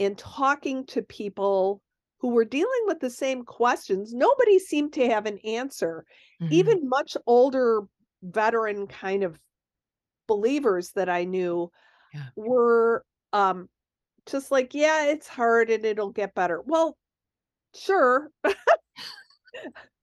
and 0.00 0.18
talking 0.18 0.86
to 0.86 1.02
people 1.02 1.82
who 2.20 2.28
were 2.30 2.44
dealing 2.44 2.82
with 2.86 3.00
the 3.00 3.10
same 3.10 3.44
questions, 3.44 4.12
nobody 4.14 4.58
seemed 4.58 4.92
to 4.94 5.08
have 5.08 5.26
an 5.26 5.38
answer. 5.40 6.04
Mhm, 6.40 6.48
Even 6.50 6.88
much 6.88 7.16
older 7.26 7.82
veteran 8.22 8.86
kind 8.86 9.22
of 9.24 9.38
believers 10.26 10.92
that 10.92 11.08
I 11.08 11.24
knew 11.24 11.70
yeah. 12.12 12.30
were 12.36 13.04
um 13.32 13.68
just 14.26 14.50
like, 14.52 14.74
yeah, 14.74 15.06
it's 15.06 15.28
hard 15.28 15.70
and 15.70 15.84
it'll 15.86 16.12
get 16.12 16.34
better. 16.34 16.62
Well, 16.62 16.98
sure, 17.74 18.30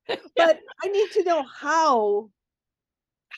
Yeah, 0.36 0.48
but 0.48 0.60
I 0.84 0.88
need 0.88 1.12
to 1.12 1.24
know 1.24 1.44
how 1.44 2.30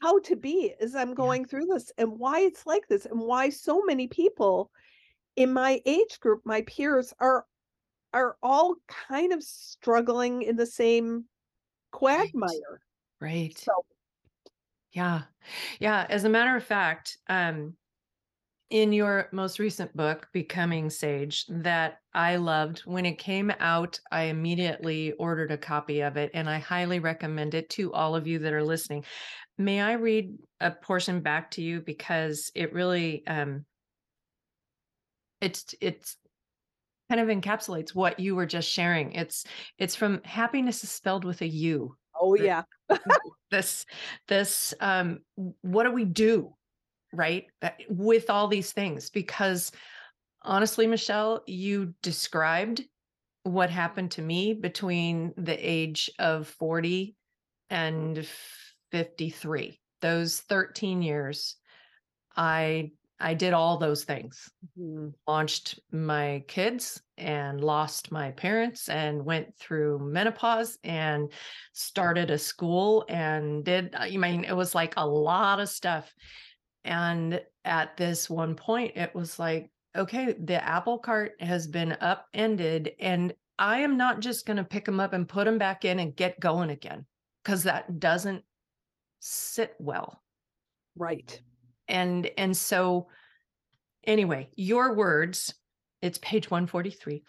how 0.02 0.20
to 0.20 0.36
be 0.36 0.74
as 0.80 0.96
I'm 0.96 1.10
yeah, 1.10 1.16
going 1.16 1.46
through 1.46 1.68
this 1.68 1.92
and 1.98 2.20
why 2.20 2.42
it's 2.42 2.66
like 2.66 2.88
this 2.88 3.06
and 3.06 3.20
why 3.20 3.50
so 3.50 3.82
many 3.84 4.08
people 4.08 4.72
in 5.36 5.54
my 5.54 5.82
age 5.86 6.20
group, 6.20 6.42
my 6.46 6.62
peers 6.64 7.14
are 7.20 7.46
are 8.14 8.38
all 8.42 8.76
kind 8.88 9.34
of 9.34 9.44
struggling 9.44 10.42
in 10.42 10.56
the 10.56 10.66
same 10.66 11.26
right, 12.16 12.32
quagmire. 12.32 12.82
right. 13.20 13.58
So, 13.58 13.72
Yeah. 14.92 15.24
Yeah, 15.80 16.08
as 16.10 16.24
a 16.24 16.30
matter 16.30 16.56
of 16.56 16.64
fact, 16.64 17.18
um, 17.28 17.76
in 18.70 18.92
your 18.92 19.30
most 19.32 19.60
recent 19.60 19.96
book, 19.96 20.28
Becoming 20.34 20.90
Sage, 20.90 21.46
that 21.48 22.00
I 22.14 22.36
loved, 22.36 22.80
when 22.80 23.06
it 23.06 23.18
came 23.18 23.52
out, 23.60 24.00
I 24.12 24.24
immediately 24.24 25.14
ordered 25.14 25.52
a 25.52 25.58
copy 25.58 26.02
of 26.02 26.18
it, 26.18 26.32
and 26.34 26.50
I 26.50 26.60
highly 26.60 27.00
recommend 27.00 27.54
it 27.54 27.70
to 27.72 27.94
all 27.94 28.16
of 28.16 28.28
you 28.28 28.40
that 28.40 28.54
are 28.54 28.64
listening. 28.64 29.06
May 29.58 29.80
I 29.80 29.94
read 29.94 30.38
a 30.60 30.72
portion 30.72 31.22
back 31.22 31.52
to 31.52 31.62
you 31.62 31.82
because 31.82 32.52
it 32.56 32.74
really, 32.74 33.26
um, 33.26 33.66
it's 35.40 35.74
it's 35.80 36.18
kind 37.10 37.22
of 37.22 37.28
encapsulates 37.30 37.96
what 37.96 38.20
you 38.20 38.36
were 38.36 38.46
just 38.46 38.70
sharing. 38.70 39.14
It's 39.14 39.46
it's 39.78 39.96
from 39.96 40.22
happiness 40.24 40.84
is 40.84 40.92
spelled 40.92 41.26
with 41.26 41.42
a 41.42 41.48
U. 41.48 41.96
Oh 42.20 42.36
yeah. 42.36 42.64
this 43.52 43.86
this 44.28 44.74
um 44.82 45.20
what 45.62 45.84
do 45.84 45.92
we 45.92 46.04
do 46.04 46.54
right? 47.14 47.46
With 47.90 48.30
all 48.30 48.48
these 48.48 48.72
things 48.74 49.10
because 49.10 49.72
honestly 50.48 50.88
michelle 50.88 51.44
you 51.46 51.94
described 52.02 52.84
what 53.44 53.70
happened 53.70 54.12
to 54.12 54.22
me 54.22 54.54
between 54.54 55.34
the 55.38 55.56
age 55.56 56.10
of 56.20 56.48
40 56.48 57.16
and 57.70 58.28
53 58.92 59.80
those 60.02 60.40
13 60.42 61.02
years 61.02 61.58
i 62.36 62.92
i 63.20 63.34
did 63.34 63.52
all 63.52 63.78
those 63.78 64.04
things. 64.04 64.50
Mm-hmm. 64.80 65.10
launched 65.28 65.80
my 65.92 66.44
kids 66.48 67.02
and 67.18 67.62
lost 67.62 68.12
my 68.12 68.32
parents 68.32 68.90
and 68.90 69.26
went 69.26 69.58
through 69.58 70.00
menopause 70.00 70.78
and 70.84 71.32
started 71.74 72.30
a 72.30 72.38
school 72.38 73.06
and 73.10 73.66
did 73.66 73.96
i 73.96 74.16
mean 74.16 74.44
it 74.44 74.56
was 74.56 74.76
like 74.76 74.94
a 74.98 75.08
lot 75.08 75.60
of 75.60 75.68
stuff 75.68 76.14
and 76.88 77.42
at 77.66 77.96
this 77.98 78.30
one 78.30 78.56
point 78.56 78.94
it 78.96 79.14
was 79.14 79.38
like 79.38 79.70
okay 79.96 80.34
the 80.46 80.64
apple 80.64 80.98
cart 80.98 81.34
has 81.40 81.68
been 81.68 81.96
upended 82.02 82.94
and 83.00 83.34
i 83.60 83.80
am 83.80 83.98
not 83.98 84.20
just 84.20 84.46
going 84.46 84.58
to 84.58 84.64
pick 84.64 84.86
them 84.86 85.00
up 85.00 85.14
and 85.14 85.30
put 85.30 85.46
them 85.46 85.58
back 85.58 85.86
in 85.86 86.00
and 86.00 86.16
get 86.16 86.40
going 86.40 86.70
again 86.72 87.06
because 87.44 87.64
that 87.64 88.00
doesn't 88.00 88.44
sit 89.20 89.74
well. 89.80 90.22
Right. 90.96 91.40
And 91.88 92.30
and 92.38 92.56
so 92.56 93.08
anyway 94.06 94.50
your 94.56 94.94
words 94.94 95.54
it's 96.02 96.18
page 96.20 96.50
143 96.50 97.24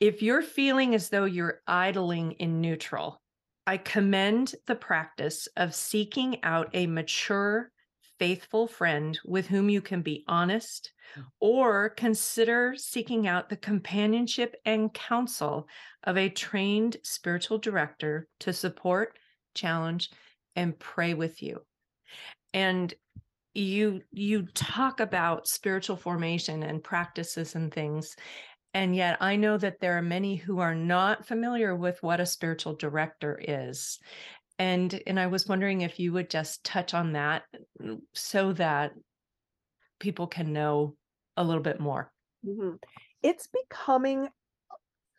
if 0.00 0.20
you're 0.20 0.42
feeling 0.42 0.94
as 0.94 1.08
though 1.08 1.26
you're 1.26 1.60
idling 1.66 2.32
in 2.32 2.60
neutral 2.60 3.20
i 3.68 3.76
commend 3.76 4.54
the 4.66 4.74
practice 4.74 5.46
of 5.56 5.74
seeking 5.74 6.42
out 6.42 6.70
a 6.74 6.88
mature 6.88 7.70
faithful 8.18 8.66
friend 8.66 9.18
with 9.24 9.46
whom 9.46 9.68
you 9.68 9.80
can 9.80 10.02
be 10.02 10.24
honest 10.26 10.92
mm. 11.16 11.24
or 11.40 11.90
consider 11.90 12.74
seeking 12.76 13.26
out 13.26 13.48
the 13.48 13.56
companionship 13.56 14.56
and 14.64 14.92
counsel 14.92 15.68
of 16.04 16.16
a 16.16 16.28
trained 16.28 16.96
spiritual 17.02 17.58
director 17.58 18.26
to 18.40 18.52
support 18.52 19.18
challenge 19.54 20.10
and 20.56 20.78
pray 20.78 21.14
with 21.14 21.42
you 21.42 21.60
and 22.54 22.94
you 23.54 24.00
you 24.12 24.46
talk 24.54 25.00
about 25.00 25.48
spiritual 25.48 25.96
formation 25.96 26.62
and 26.62 26.84
practices 26.84 27.54
and 27.54 27.72
things 27.72 28.14
and 28.74 28.94
yet 28.94 29.16
i 29.20 29.36
know 29.36 29.56
that 29.58 29.80
there 29.80 29.96
are 29.96 30.02
many 30.02 30.36
who 30.36 30.58
are 30.58 30.74
not 30.74 31.26
familiar 31.26 31.74
with 31.74 32.02
what 32.02 32.20
a 32.20 32.26
spiritual 32.26 32.74
director 32.74 33.40
is 33.42 33.98
and 34.58 35.00
and 35.06 35.18
i 35.18 35.26
was 35.26 35.48
wondering 35.48 35.80
if 35.80 35.98
you 35.98 36.12
would 36.12 36.30
just 36.30 36.64
touch 36.64 36.94
on 36.94 37.12
that 37.12 37.42
mm, 37.80 38.00
so 38.14 38.52
that 38.52 38.92
people 40.00 40.26
can 40.26 40.52
know 40.52 40.94
a 41.36 41.44
little 41.44 41.62
bit 41.62 41.80
more 41.80 42.12
mm-hmm. 42.46 42.74
it's 43.22 43.48
becoming 43.48 44.28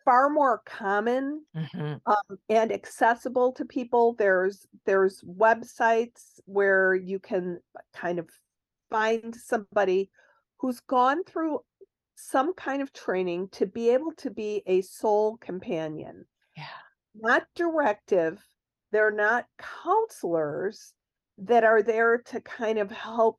far 0.04 0.30
more 0.30 0.62
common 0.64 1.44
mm-hmm. 1.56 1.94
um, 2.06 2.38
and 2.48 2.72
accessible 2.72 3.52
to 3.52 3.64
people 3.64 4.14
there's 4.18 4.66
there's 4.86 5.22
websites 5.22 6.40
where 6.46 6.94
you 6.94 7.18
can 7.18 7.58
kind 7.94 8.18
of 8.18 8.28
find 8.90 9.34
somebody 9.34 10.10
who's 10.58 10.80
gone 10.80 11.22
through 11.24 11.60
some 12.16 12.52
kind 12.54 12.82
of 12.82 12.92
training 12.92 13.48
to 13.50 13.66
be 13.66 13.90
able 13.90 14.12
to 14.12 14.30
be 14.30 14.62
a 14.66 14.80
soul 14.82 15.36
companion 15.38 16.24
yeah 16.56 16.64
not 17.14 17.44
directive 17.54 18.42
they're 18.92 19.10
not 19.10 19.46
counselors 19.84 20.92
that 21.38 21.64
are 21.64 21.82
there 21.82 22.18
to 22.26 22.40
kind 22.40 22.78
of 22.78 22.90
help 22.90 23.38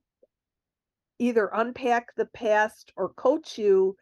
either 1.19 1.49
unpack 1.53 2.07
the 2.15 2.25
past 2.27 2.91
or 2.97 3.09
coach 3.09 3.57
you 3.57 3.95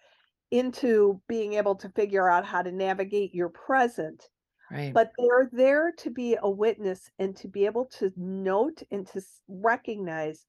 into 0.52 1.22
being 1.28 1.54
able 1.54 1.76
to 1.76 1.90
figure 1.90 2.30
out 2.30 2.46
how 2.46 2.62
to 2.62 2.72
navigate 2.72 3.36
your 3.36 3.50
present. 3.50 4.30
Right. 4.72 4.94
But 4.94 5.12
they're 5.18 5.50
there 5.52 5.92
to 5.98 6.10
be 6.10 6.38
a 6.42 6.50
witness 6.50 7.10
and 7.20 7.36
to 7.38 7.48
be 7.48 7.66
able 7.66 7.86
to 8.00 8.14
note 8.16 8.82
and 8.92 9.06
to 9.08 9.22
recognize 9.48 10.46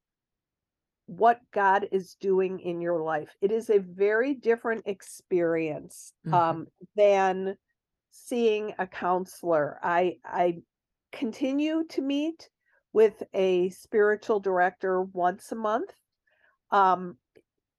what 1.06 1.40
God 1.52 1.88
is 1.90 2.16
doing 2.20 2.60
in 2.60 2.80
your 2.80 3.02
life. 3.02 3.30
It 3.40 3.50
is 3.50 3.68
a 3.68 3.78
very 3.78 4.34
different 4.34 4.84
experience 4.86 6.12
mm-hmm. 6.24 6.34
um, 6.34 6.66
than 6.96 7.56
seeing 8.12 8.74
a 8.78 8.86
counselor. 8.86 9.78
I 9.82 10.18
I 10.24 10.58
continue 11.12 11.84
to 11.90 12.02
meet 12.02 12.48
with 12.92 13.22
a 13.34 13.70
spiritual 13.70 14.40
director 14.40 15.02
once 15.02 15.52
a 15.52 15.56
month. 15.56 15.90
Um, 16.70 17.16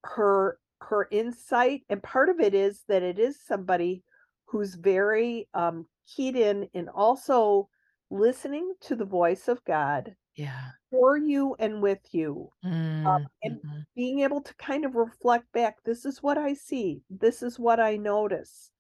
her 0.04 0.58
her 0.80 1.08
insight, 1.12 1.84
and 1.90 2.02
part 2.02 2.30
of 2.30 2.40
it 2.40 2.54
is 2.54 2.84
that 2.88 3.04
it 3.04 3.20
is 3.20 3.40
somebody 3.46 4.04
who's 4.46 4.76
very 4.76 5.48
um, 5.54 5.86
keyed 6.08 6.36
in 6.36 6.68
and 6.74 6.90
also 6.90 7.70
listening 8.10 8.74
to 8.82 8.96
the 8.96 9.06
voice 9.06 9.48
of 9.48 9.64
God. 9.64 10.16
Yeah. 10.36 10.72
For 10.90 11.18
you 11.18 11.56
and 11.60 11.82
with 11.82 12.00
you. 12.12 12.50
Mm, 12.66 13.06
um, 13.06 13.28
and 13.44 13.58
mm-hmm. 13.58 13.80
being 13.96 14.20
able 14.20 14.42
to 14.42 14.54
kind 14.56 14.86
of 14.86 14.96
reflect 14.96 15.52
back 15.54 15.78
this 15.84 16.06
is 16.06 16.24
what 16.24 16.38
I 16.38 16.54
see, 16.54 17.02
this 17.10 17.44
is 17.44 17.60
what 17.60 17.80
I 17.80 17.98
notice 17.98 18.72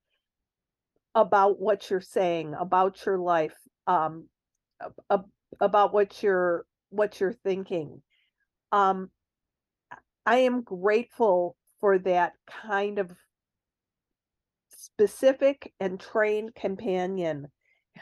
about 1.13 1.59
what 1.59 1.89
you're 1.89 2.01
saying, 2.01 2.55
about 2.59 3.05
your 3.05 3.17
life. 3.17 3.55
Um, 3.87 4.27
about 5.59 5.93
what 5.93 6.21
you're 6.23 6.65
what 6.89 7.19
you're 7.19 7.33
thinking. 7.33 8.01
Um 8.71 9.09
i 10.25 10.37
am 10.37 10.61
grateful 10.61 11.55
for 11.79 11.97
that 11.99 12.33
kind 12.47 12.99
of 12.99 13.11
specific 14.69 15.73
and 15.79 15.99
trained 15.99 16.53
companion 16.55 17.47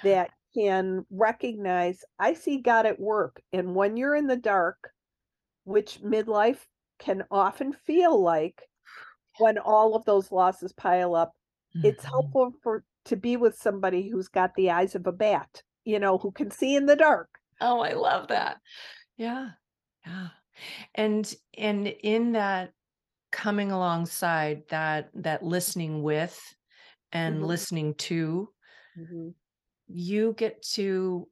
that 0.04 0.30
can 0.54 1.06
recognize 1.12 2.04
i 2.18 2.34
see 2.34 2.58
god 2.58 2.86
at 2.86 3.00
work 3.00 3.42
and 3.54 3.76
when 3.76 3.96
you're 3.96 4.15
in 4.15 4.28
the 4.28 4.38
dark 4.38 4.92
which 5.63 6.02
midlife 6.02 6.65
can 6.98 7.24
often 7.30 7.74
feel 7.86 8.20
like 8.22 8.63
when 9.38 9.58
all 9.58 9.96
of 9.96 10.04
those 10.06 10.32
losses 10.32 10.74
pile 10.74 11.15
up 11.15 11.32
mm-hmm. 11.76 11.88
it's 11.88 12.04
helpful 12.04 12.52
for 12.63 12.84
to 13.06 13.15
be 13.15 13.38
with 13.38 13.56
somebody 13.56 14.10
who's 14.10 14.28
got 14.28 14.54
the 14.56 14.72
eyes 14.72 14.96
of 14.96 15.06
a 15.08 15.12
bat 15.12 15.62
you 15.86 16.00
know, 16.00 16.18
who 16.18 16.32
can 16.32 16.52
see 16.52 16.76
in 16.76 16.86
the 16.86 16.96
dark. 16.96 17.30
Oh, 17.62 17.80
I 17.82 17.94
love 17.94 18.28
that. 18.30 18.58
Yeah. 19.18 19.50
Yeah. 20.06 20.28
And 20.96 21.34
and 21.58 21.88
in 21.88 22.34
that 22.34 22.72
coming 23.32 23.72
alongside 23.72 24.63
that 24.70 25.10
that 25.13 25.44
listening 25.44 26.02
with 26.04 26.39
and 27.12 27.36
mm-hmm. 27.36 27.46
listening 27.46 27.94
to 27.96 28.50
mm-hmm. 29.00 29.30
you 29.88 30.34
get 30.38 30.62
to 30.74 31.28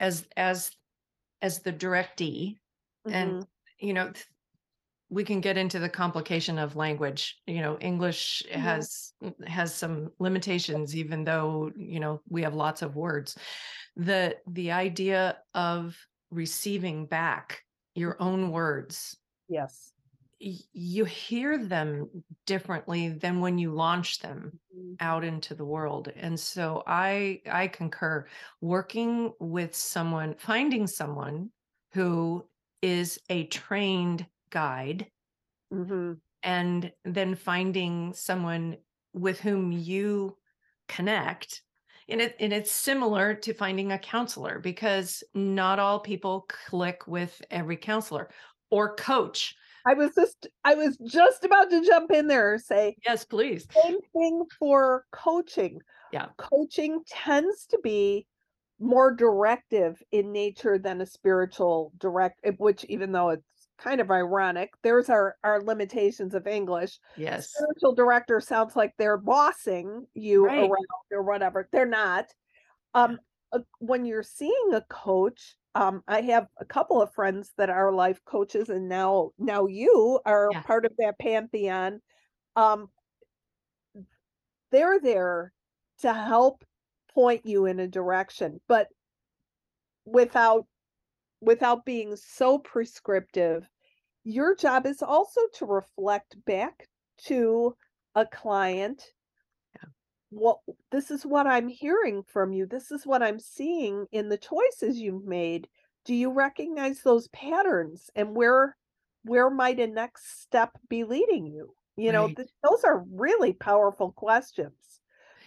as 0.00 0.26
as 0.36 0.70
as 1.40 1.60
the 1.60 1.72
directee 1.72 2.58
mm-hmm. 3.06 3.14
and 3.14 3.46
you 3.78 3.94
know 3.94 4.12
we 5.12 5.24
can 5.24 5.42
get 5.42 5.58
into 5.58 5.78
the 5.78 5.88
complication 5.88 6.58
of 6.58 6.74
language 6.74 7.36
you 7.46 7.60
know 7.60 7.76
english 7.80 8.42
mm-hmm. 8.50 8.60
has 8.60 9.12
has 9.46 9.74
some 9.74 10.10
limitations 10.18 10.96
even 10.96 11.22
though 11.22 11.70
you 11.76 12.00
know 12.00 12.20
we 12.28 12.42
have 12.42 12.54
lots 12.54 12.82
of 12.82 12.96
words 12.96 13.36
the 13.96 14.34
the 14.48 14.72
idea 14.72 15.36
of 15.54 15.96
receiving 16.30 17.04
back 17.06 17.62
your 17.94 18.16
own 18.20 18.50
words 18.50 19.16
yes 19.48 19.92
you 20.40 21.04
hear 21.04 21.56
them 21.56 22.08
differently 22.46 23.10
than 23.10 23.38
when 23.38 23.58
you 23.58 23.70
launch 23.70 24.18
them 24.18 24.58
mm-hmm. 24.76 24.94
out 25.00 25.24
into 25.24 25.54
the 25.54 25.64
world 25.64 26.10
and 26.16 26.40
so 26.40 26.82
i 26.86 27.40
i 27.50 27.68
concur 27.68 28.26
working 28.60 29.32
with 29.38 29.74
someone 29.74 30.34
finding 30.38 30.86
someone 30.86 31.50
who 31.92 32.44
is 32.80 33.20
a 33.28 33.44
trained 33.46 34.26
guide 34.52 35.08
mm-hmm. 35.74 36.12
and 36.44 36.92
then 37.04 37.34
finding 37.34 38.12
someone 38.12 38.76
with 39.12 39.40
whom 39.40 39.72
you 39.72 40.36
connect 40.88 41.62
and 42.08 42.20
it 42.20 42.36
and 42.38 42.52
it's 42.52 42.70
similar 42.70 43.34
to 43.34 43.54
finding 43.54 43.92
a 43.92 43.98
counselor 43.98 44.58
because 44.58 45.22
not 45.34 45.78
all 45.78 46.00
people 46.00 46.46
click 46.48 47.06
with 47.06 47.40
every 47.50 47.76
counselor 47.76 48.30
or 48.70 48.94
coach. 48.96 49.56
I 49.84 49.94
was 49.94 50.14
just 50.14 50.46
i 50.64 50.74
was 50.74 50.96
just 50.98 51.44
about 51.44 51.70
to 51.70 51.84
jump 51.84 52.12
in 52.12 52.28
there 52.28 52.54
and 52.54 52.62
say 52.62 52.96
yes 53.04 53.24
please. 53.24 53.66
same 53.82 53.98
thing 54.12 54.44
for 54.58 55.06
coaching. 55.12 55.80
Yeah. 56.12 56.26
Coaching 56.36 57.02
tends 57.06 57.66
to 57.66 57.78
be 57.82 58.26
more 58.78 59.14
directive 59.14 60.02
in 60.12 60.32
nature 60.32 60.78
than 60.78 61.00
a 61.00 61.06
spiritual 61.06 61.92
direct 61.98 62.44
which 62.58 62.84
even 62.88 63.12
though 63.12 63.30
it's 63.30 63.46
kind 63.82 64.00
of 64.00 64.10
ironic. 64.10 64.70
There's 64.82 65.08
our 65.10 65.36
our 65.44 65.60
limitations 65.62 66.34
of 66.34 66.46
English. 66.46 66.98
Yes. 67.16 67.48
Spiritual 67.50 67.94
director 67.94 68.40
sounds 68.40 68.76
like 68.76 68.94
they're 68.96 69.18
bossing 69.18 70.06
you 70.14 70.46
Right. 70.46 70.58
around 70.60 70.76
or 71.10 71.22
whatever. 71.22 71.68
They're 71.72 71.86
not. 71.86 72.26
Um, 72.94 73.18
uh, 73.52 73.60
when 73.78 74.04
you're 74.04 74.22
seeing 74.22 74.74
a 74.74 74.82
coach, 74.82 75.56
um, 75.74 76.02
I 76.06 76.20
have 76.22 76.46
a 76.58 76.64
couple 76.64 77.02
of 77.02 77.12
friends 77.12 77.52
that 77.56 77.70
are 77.70 77.92
life 77.92 78.20
coaches, 78.24 78.68
and 78.68 78.88
now 78.88 79.32
now 79.38 79.66
you 79.66 80.20
are 80.24 80.50
Yeah. 80.52 80.62
part 80.62 80.84
of 80.86 80.92
that 80.98 81.18
pantheon. 81.18 82.00
Um, 82.56 82.90
they're 84.70 85.00
there 85.00 85.52
to 85.98 86.12
help 86.12 86.64
point 87.14 87.44
you 87.44 87.66
in 87.66 87.78
a 87.80 87.88
direction, 87.88 88.60
but 88.68 88.88
without 90.04 90.66
without 91.40 91.84
being 91.84 92.14
so 92.16 92.58
prescriptive, 92.58 93.68
your 94.24 94.54
job 94.56 94.86
is 94.86 95.02
also 95.02 95.40
to 95.54 95.66
reflect 95.66 96.42
back 96.44 96.88
to 97.18 97.76
a 98.14 98.26
client 98.26 99.12
Yeah. 99.74 99.88
what 100.30 100.60
this 100.90 101.10
is 101.10 101.26
what 101.26 101.46
I'm 101.46 101.68
hearing 101.68 102.22
from 102.22 102.52
you. 102.52 102.66
This 102.66 102.90
is 102.90 103.06
what 103.06 103.22
I'm 103.22 103.38
seeing 103.38 104.06
in 104.12 104.28
the 104.28 104.38
choices 104.38 104.98
you've 104.98 105.24
made. 105.24 105.68
Do 106.04 106.14
you 106.14 106.32
recognize 106.32 107.02
those 107.02 107.28
patterns 107.28 108.10
and 108.14 108.34
where 108.34 108.76
where 109.24 109.50
might 109.50 109.78
a 109.78 109.86
next 109.86 110.40
step 110.40 110.72
be 110.88 111.04
leading 111.04 111.46
you? 111.46 111.76
You 111.96 112.12
know, 112.12 112.28
Right. 112.28 112.34
th- 112.34 112.48
those 112.68 112.82
are 112.84 113.04
really 113.10 113.52
powerful 113.52 114.12
questions. 114.12 115.00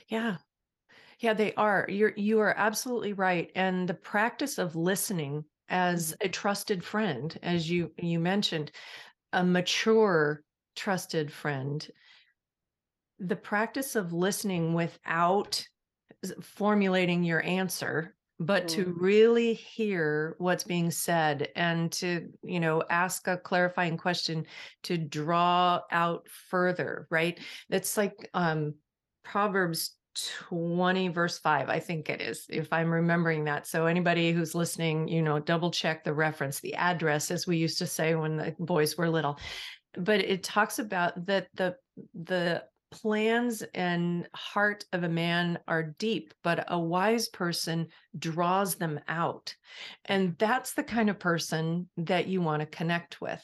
Yeah. 0.07 0.37
Yeah, 1.19 1.33
they 1.33 1.53
are. 1.55 1.85
You're 1.89 2.13
you 2.17 2.39
are 2.41 2.53
absolutely 2.57 3.13
right. 3.13 3.51
And 3.55 3.89
the 3.89 3.93
practice 3.95 4.57
of 4.59 4.75
listening 4.75 5.45
as 5.69 6.15
a 6.21 6.29
trusted 6.29 6.83
friend, 6.83 7.37
as 7.41 7.69
you 7.69 7.91
you 7.97 8.19
mentioned, 8.19 8.71
a 9.33 9.43
mature 9.43 10.43
trusted 10.75 11.31
friend, 11.31 11.87
the 13.19 13.35
practice 13.35 13.95
of 13.95 14.13
listening 14.13 14.73
without 14.73 15.65
formulating 16.41 17.23
your 17.23 17.43
answer, 17.43 18.15
but 18.39 18.67
to 18.67 18.93
really 18.99 19.53
hear 19.53 20.35
what's 20.39 20.63
being 20.63 20.91
said 20.91 21.47
and 21.55 21.91
to, 21.93 22.29
you 22.43 22.59
know, 22.59 22.83
ask 22.89 23.27
a 23.27 23.37
clarifying 23.37 23.97
question 23.97 24.45
to 24.83 24.97
draw 24.97 25.81
out 25.91 26.27
further, 26.49 27.07
right? 27.09 27.39
It's 27.69 27.97
like 27.97 28.29
um 28.33 28.75
Proverbs 29.23 29.94
20 30.49 31.09
verse 31.09 31.37
5 31.39 31.69
i 31.69 31.79
think 31.79 32.09
it 32.09 32.21
is 32.21 32.45
if 32.49 32.71
i'm 32.71 32.91
remembering 32.91 33.43
that. 33.45 33.67
So 33.67 33.85
anybody 33.85 34.31
who's 34.31 34.55
listening 34.55 35.07
you 35.07 35.21
know 35.21 35.39
double 35.39 35.71
check 35.71 36.03
the 36.03 36.13
reference 36.13 36.59
the 36.59 36.75
address 36.75 37.31
as 37.31 37.47
we 37.47 37.57
used 37.57 37.77
to 37.79 37.87
say 37.87 38.15
when 38.15 38.37
the 38.37 38.55
boys 38.59 38.97
were 38.97 39.09
little. 39.09 39.39
But 39.97 40.19
it 40.19 40.43
talks 40.43 40.79
about 40.79 41.25
that 41.25 41.47
the 41.53 41.75
the 42.13 42.63
plans 42.91 43.63
and 43.73 44.27
heart 44.33 44.85
of 44.93 45.03
a 45.03 45.09
man 45.09 45.59
are 45.67 45.95
deep 45.99 46.33
but 46.43 46.65
a 46.69 46.79
wise 46.79 47.27
person 47.27 47.87
draws 48.17 48.75
them 48.75 48.99
out. 49.07 49.53
And 50.05 50.37
that's 50.37 50.73
the 50.73 50.83
kind 50.83 51.09
of 51.09 51.19
person 51.19 51.89
that 51.97 52.27
you 52.27 52.41
want 52.41 52.61
to 52.61 52.65
connect 52.65 53.19
with. 53.19 53.43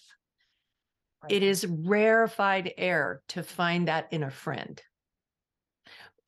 It 1.29 1.43
is 1.43 1.67
rarefied 1.67 2.73
air 2.77 3.21
to 3.29 3.43
find 3.43 3.87
that 3.87 4.07
in 4.11 4.23
a 4.23 4.31
friend 4.31 4.81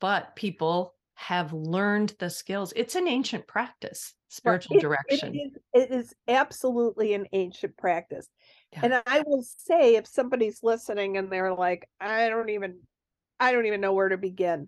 but 0.00 0.34
people 0.36 0.94
have 1.14 1.52
learned 1.52 2.12
the 2.18 2.28
skills 2.28 2.72
it's 2.74 2.96
an 2.96 3.06
ancient 3.06 3.46
practice 3.46 4.14
spiritual 4.28 4.76
It- 4.76 4.80
direction 4.80 5.34
It 5.34 5.38
is, 5.38 5.52
it 5.74 5.90
is 5.92 6.14
absolutely 6.26 7.14
an 7.14 7.26
ancient 7.32 7.76
practice. 7.76 8.28
Yeah. 8.72 8.80
And 8.82 9.02
I 9.06 9.22
will 9.24 9.44
say, 9.44 9.94
if 9.94 10.08
somebody's 10.08 10.60
listening 10.60 11.16
and 11.16 11.30
they're 11.30 11.54
like, 11.54 11.88
I 12.00 12.28
don't 12.28 12.48
even, 12.48 12.80
I 13.38 13.52
don't 13.52 13.66
even 13.66 13.80
know 13.80 13.92
where 13.92 14.08
to 14.08 14.18
begin. 14.18 14.66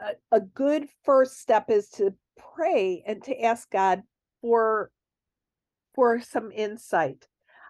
A, 0.00 0.10
a 0.30 0.40
good 0.40 0.86
first 1.04 1.40
step 1.40 1.70
is 1.70 1.88
to 1.92 2.12
pray 2.54 3.02
and 3.06 3.24
to 3.24 3.40
ask 3.40 3.70
God 3.70 4.02
for, 4.42 4.90
for 5.94 6.20
some 6.20 6.52
insight. 6.52 7.26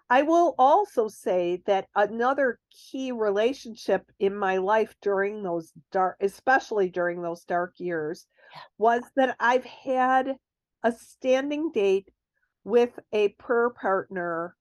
I 0.09 0.23
will 0.23 0.55
also 0.57 1.07
say 1.07 1.61
that 1.67 1.87
another 1.95 2.59
key 2.71 3.11
relationship 3.11 4.03
in 4.19 4.35
my 4.35 4.57
life 4.57 4.95
during 5.01 5.43
those 5.43 5.71
dark, 5.91 6.17
especially 6.19 6.89
during 6.89 7.21
those 7.21 7.43
dark 7.45 7.75
years, 7.77 8.25
was 8.79 9.03
that 9.15 9.35
I've 9.39 9.65
had 9.65 10.35
a 10.83 10.91
standing 10.91 11.71
date 11.71 12.09
with 12.63 12.97
a 13.11 13.29
prayer 13.29 13.69
partner 13.69 14.55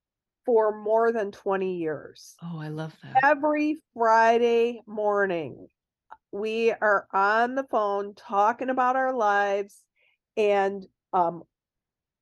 for 0.45 0.83
more 0.83 1.13
than 1.13 1.31
20 1.31 1.77
years. 1.77 2.35
oh 2.43 2.59
i 2.59 2.69
love 2.69 2.95
that 3.03 3.17
Every 3.23 3.77
Friday 3.95 4.81
morning, 4.87 5.69
we 6.33 6.73
are 6.73 7.07
on 7.13 7.55
the 7.55 7.65
phone 7.65 8.15
talking 8.15 8.71
about 8.71 8.97
our 8.97 9.15
lives 9.15 9.83
and 10.37 10.87
um 11.13 11.43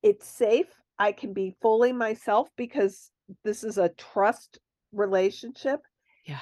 it's 0.03 0.27
safe. 0.27 0.67
I 0.99 1.13
can 1.13 1.33
be 1.33 1.57
fully 1.61 1.93
myself 1.93 2.49
because 2.57 3.11
this 3.45 3.65
is 3.65 3.79
a 3.79 3.89
trust 3.91 4.59
relationship. 4.93 5.81
yeah 6.25 6.39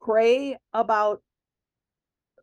Pray 0.00 0.56
about 0.72 1.22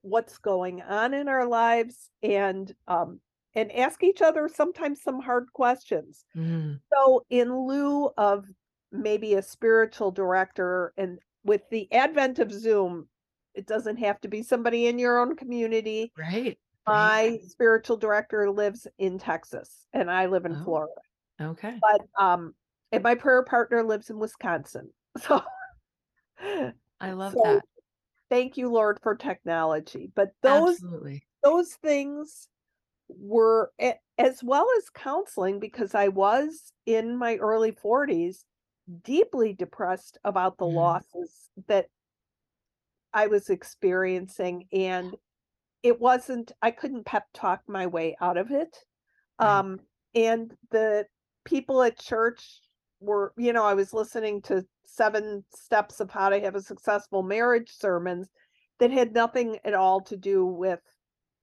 what's 0.02 0.38
going 0.38 0.82
on 0.82 1.13
in 1.13 1.28
our 1.30 1.48
lives 1.48 2.10
and 2.22 2.74
um 2.88 3.19
and 3.56 3.72
ask 3.72 4.04
each 4.04 4.22
other 4.22 4.50
sometimes 4.54 5.02
some 5.02 5.19
hard 5.22 5.46
questions. 5.54 6.26
Mm, 6.36 6.80
So 6.93 7.24
in 7.30 7.56
lieu 7.67 8.10
of 8.17 8.46
maybe 8.91 9.36
a 9.36 9.41
spiritual 9.43 10.12
director 10.12 10.91
and 10.98 11.19
with 11.46 11.62
the 11.69 11.91
advent 11.93 12.39
of 12.39 12.52
Zoom, 12.52 13.08
it 13.54 13.65
doesn't 13.67 13.98
have 13.98 14.19
to 14.22 14.28
be 14.28 14.41
somebody 14.43 14.88
in 14.88 14.98
your 15.00 15.19
own 15.19 15.36
community. 15.36 16.12
right 16.17 16.58
right 16.88 17.32
My 17.32 17.39
spiritual 17.48 17.96
director 17.98 18.50
lives 18.52 18.88
in 18.98 19.19
Texas 19.19 19.86
and 19.93 20.10
I 20.12 20.26
live 20.26 20.46
in 20.46 20.56
Oh. 20.58 20.63
Florida. 20.63 21.02
okay 21.39 21.80
But 21.80 22.02
um 22.22 22.54
and 22.93 23.03
my 23.03 23.15
prayer 23.15 23.43
partner 23.43 23.84
lives 23.84 24.10
in 24.10 24.19
Wisconsin. 24.19 24.89
So 25.19 25.41
i 26.99 27.12
love 27.12 27.34
so 27.34 27.41
that 27.43 27.63
thank 28.29 28.58
you 28.58 28.69
Lord 28.71 28.97
for 29.03 29.15
technology. 29.15 30.10
But 30.15 30.29
those 30.41 30.75
absolutely 30.75 31.23
those 31.43 31.73
things 31.75 32.47
were 33.10 33.71
as 34.17 34.43
well 34.43 34.67
as 34.77 34.89
counseling 34.89 35.60
because 35.60 35.93
I 35.93 36.08
was 36.08 36.73
in 36.88 37.15
my 37.15 37.36
early 37.36 37.73
40s 37.73 38.43
deeply 39.03 39.53
depressed 39.53 40.17
about 40.23 40.58
the 40.58 40.65
Mm. 40.65 40.73
losses 40.73 41.49
that 41.67 41.88
I 43.13 43.27
was 43.27 43.49
experiencing 43.51 44.67
and 44.71 45.15
it 45.84 45.99
wasn't 45.99 46.51
I 46.62 46.71
couldn't 46.71 47.06
pep 47.06 47.27
talk 47.34 47.62
my 47.67 47.86
way 47.86 48.17
out 48.19 48.38
of 48.38 48.49
it. 48.49 48.75
Right. 49.39 49.60
Um 49.60 49.79
and 50.15 50.51
the 50.71 51.06
people 51.45 51.84
at 51.84 51.99
church 51.99 52.62
were 53.04 53.34
you 53.38 53.54
know 53.54 53.66
I 53.66 53.74
was 53.74 53.94
listening 53.94 54.42
to 54.44 54.66
7 54.86 55.44
steps 55.54 56.00
of 56.00 56.10
how 56.12 56.30
to 56.30 56.39
have 56.39 56.56
a 56.56 56.62
successful 56.62 57.24
marriage 57.24 57.72
sermons 57.72 58.30
that 58.80 58.92
had 58.92 59.13
nothing 59.13 59.60
at 59.63 59.74
all 59.74 60.02
to 60.02 60.18
do 60.18 60.46
with 60.46 60.82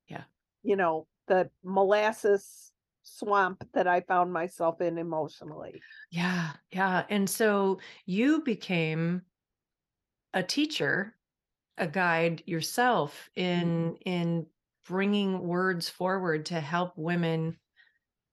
Yeah. 0.08 0.24
you 0.62 0.76
know 0.76 1.06
the 1.26 1.50
molasses 1.62 2.72
swamp 3.02 3.66
that 3.72 3.86
I 3.86 4.00
found 4.02 4.32
myself 4.32 4.80
in 4.80 4.98
emotionally. 4.98 5.80
Yeah, 6.10 6.50
yeah. 6.70 7.04
And 7.08 7.28
so 7.28 7.80
you 8.06 8.42
became 8.42 9.22
a 10.34 10.42
teacher, 10.42 11.14
a 11.78 11.86
guide 11.86 12.42
yourself 12.46 13.30
mm-hmm. 13.36 13.62
in 13.62 13.96
in 14.04 14.46
bringing 14.86 15.40
words 15.40 15.88
forward 15.88 16.46
to 16.46 16.60
help 16.60 16.92
women 16.96 17.56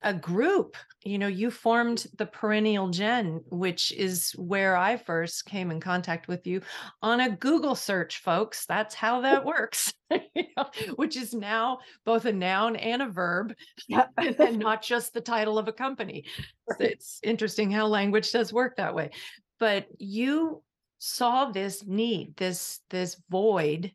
a 0.02 0.14
group. 0.14 0.76
You 1.04 1.18
know, 1.18 1.28
you 1.28 1.50
formed 1.50 2.06
the 2.18 2.26
Perennial 2.26 2.90
Gen, 2.90 3.42
which 3.50 3.92
is 3.92 4.32
where 4.38 4.76
I 4.76 4.98
first 4.98 5.46
came 5.46 5.72
in 5.72 5.80
contact 5.80 6.28
with 6.28 6.46
you 6.46 6.62
on 7.02 7.20
a 7.20 7.30
Google 7.36 7.76
search, 7.76 8.20
folks. 8.20 8.66
That's 8.66 8.94
how 8.94 9.22
that 9.22 9.46
works. 9.46 9.94
you 10.12 10.44
know, 10.56 10.70
which 10.96 11.18
is 11.18 11.34
now 11.34 11.80
both 12.06 12.26
a 12.26 12.34
noun 12.34 12.76
and 12.76 13.02
a 13.02 13.10
verb 13.10 13.54
Yeah. 13.88 14.08
and 14.18 14.60
not 14.60 14.82
just 14.82 15.14
the 15.14 15.22
title 15.22 15.58
of 15.58 15.68
a 15.68 15.74
company. 15.74 16.26
Right. 16.70 16.92
It's 16.92 17.22
interesting 17.24 17.72
how 17.72 17.88
language 17.88 18.30
does 18.34 18.52
work 18.52 18.76
that 18.76 18.94
way. 18.94 19.12
But 19.58 19.88
you 20.00 20.64
saw 21.00 21.50
this 21.50 21.86
need, 21.88 22.36
this 22.36 22.82
this 22.90 23.16
void 23.30 23.94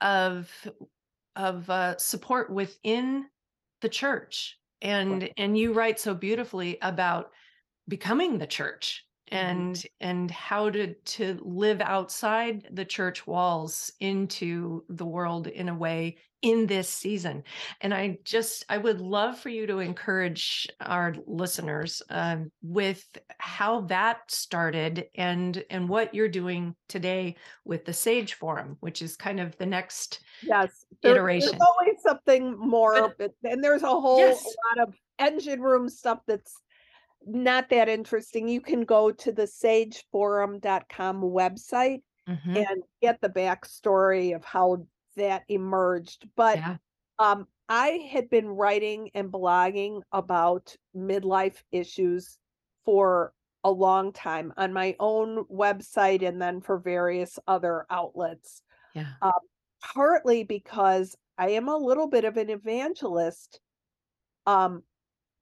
of 0.00 0.50
of 1.36 1.68
uh, 1.68 1.98
support 1.98 2.50
within 2.50 3.26
the 3.82 3.90
church, 3.90 4.58
and 4.86 5.28
and 5.36 5.58
you 5.58 5.72
write 5.72 5.98
so 5.98 6.14
beautifully 6.14 6.78
about 6.80 7.32
becoming 7.88 8.38
the 8.38 8.46
church 8.46 9.05
and 9.28 9.82
and 10.00 10.30
how 10.30 10.70
to 10.70 10.94
to 10.94 11.38
live 11.42 11.80
outside 11.80 12.68
the 12.70 12.84
church 12.84 13.26
walls 13.26 13.92
into 14.00 14.84
the 14.88 15.04
world 15.04 15.46
in 15.46 15.68
a 15.68 15.74
way 15.74 16.16
in 16.42 16.66
this 16.66 16.88
season. 16.88 17.42
And 17.80 17.92
i 17.92 18.18
just 18.24 18.64
i 18.68 18.78
would 18.78 19.00
love 19.00 19.38
for 19.38 19.48
you 19.48 19.66
to 19.66 19.78
encourage 19.78 20.68
our 20.80 21.14
listeners 21.26 22.02
um, 22.10 22.50
with 22.62 23.04
how 23.38 23.82
that 23.82 24.30
started 24.30 25.06
and 25.14 25.64
and 25.70 25.88
what 25.88 26.14
you're 26.14 26.28
doing 26.28 26.74
today 26.88 27.36
with 27.64 27.84
the 27.84 27.92
sage 27.92 28.34
forum 28.34 28.76
which 28.80 29.02
is 29.02 29.16
kind 29.16 29.40
of 29.40 29.56
the 29.58 29.66
next 29.66 30.20
yes 30.42 30.84
there, 31.02 31.14
iteration. 31.14 31.50
there's 31.50 31.60
always 31.60 32.02
something 32.02 32.56
more 32.58 33.14
but, 33.18 33.32
and 33.44 33.62
there's 33.62 33.82
a 33.82 33.88
whole 33.88 34.18
yes. 34.18 34.44
lot 34.76 34.86
of 34.86 34.94
engine 35.18 35.60
room 35.60 35.88
stuff 35.88 36.20
that's 36.26 36.54
not 37.26 37.68
that 37.70 37.88
interesting, 37.88 38.48
you 38.48 38.60
can 38.60 38.84
go 38.84 39.10
to 39.10 39.32
the 39.32 39.42
sageforum.com 39.42 41.22
website 41.22 42.02
mm-hmm. 42.28 42.56
and 42.56 42.82
get 43.02 43.20
the 43.20 43.28
backstory 43.28 44.34
of 44.34 44.44
how 44.44 44.86
that 45.16 45.42
emerged. 45.48 46.28
But 46.36 46.58
yeah. 46.58 46.76
um, 47.18 47.46
I 47.68 48.08
had 48.10 48.30
been 48.30 48.48
writing 48.48 49.10
and 49.14 49.30
blogging 49.30 50.02
about 50.12 50.76
midlife 50.96 51.62
issues 51.72 52.38
for 52.84 53.32
a 53.64 53.70
long 53.70 54.12
time 54.12 54.52
on 54.56 54.72
my 54.72 54.94
own 55.00 55.44
website 55.46 56.26
and 56.26 56.40
then 56.40 56.60
for 56.60 56.78
various 56.78 57.38
other 57.48 57.84
outlets. 57.90 58.62
Yeah. 58.94 59.08
Um, 59.20 59.32
partly 59.82 60.44
because 60.44 61.16
I 61.36 61.50
am 61.50 61.68
a 61.68 61.76
little 61.76 62.06
bit 62.06 62.24
of 62.24 62.36
an 62.36 62.50
evangelist. 62.50 63.60
Um, 64.46 64.84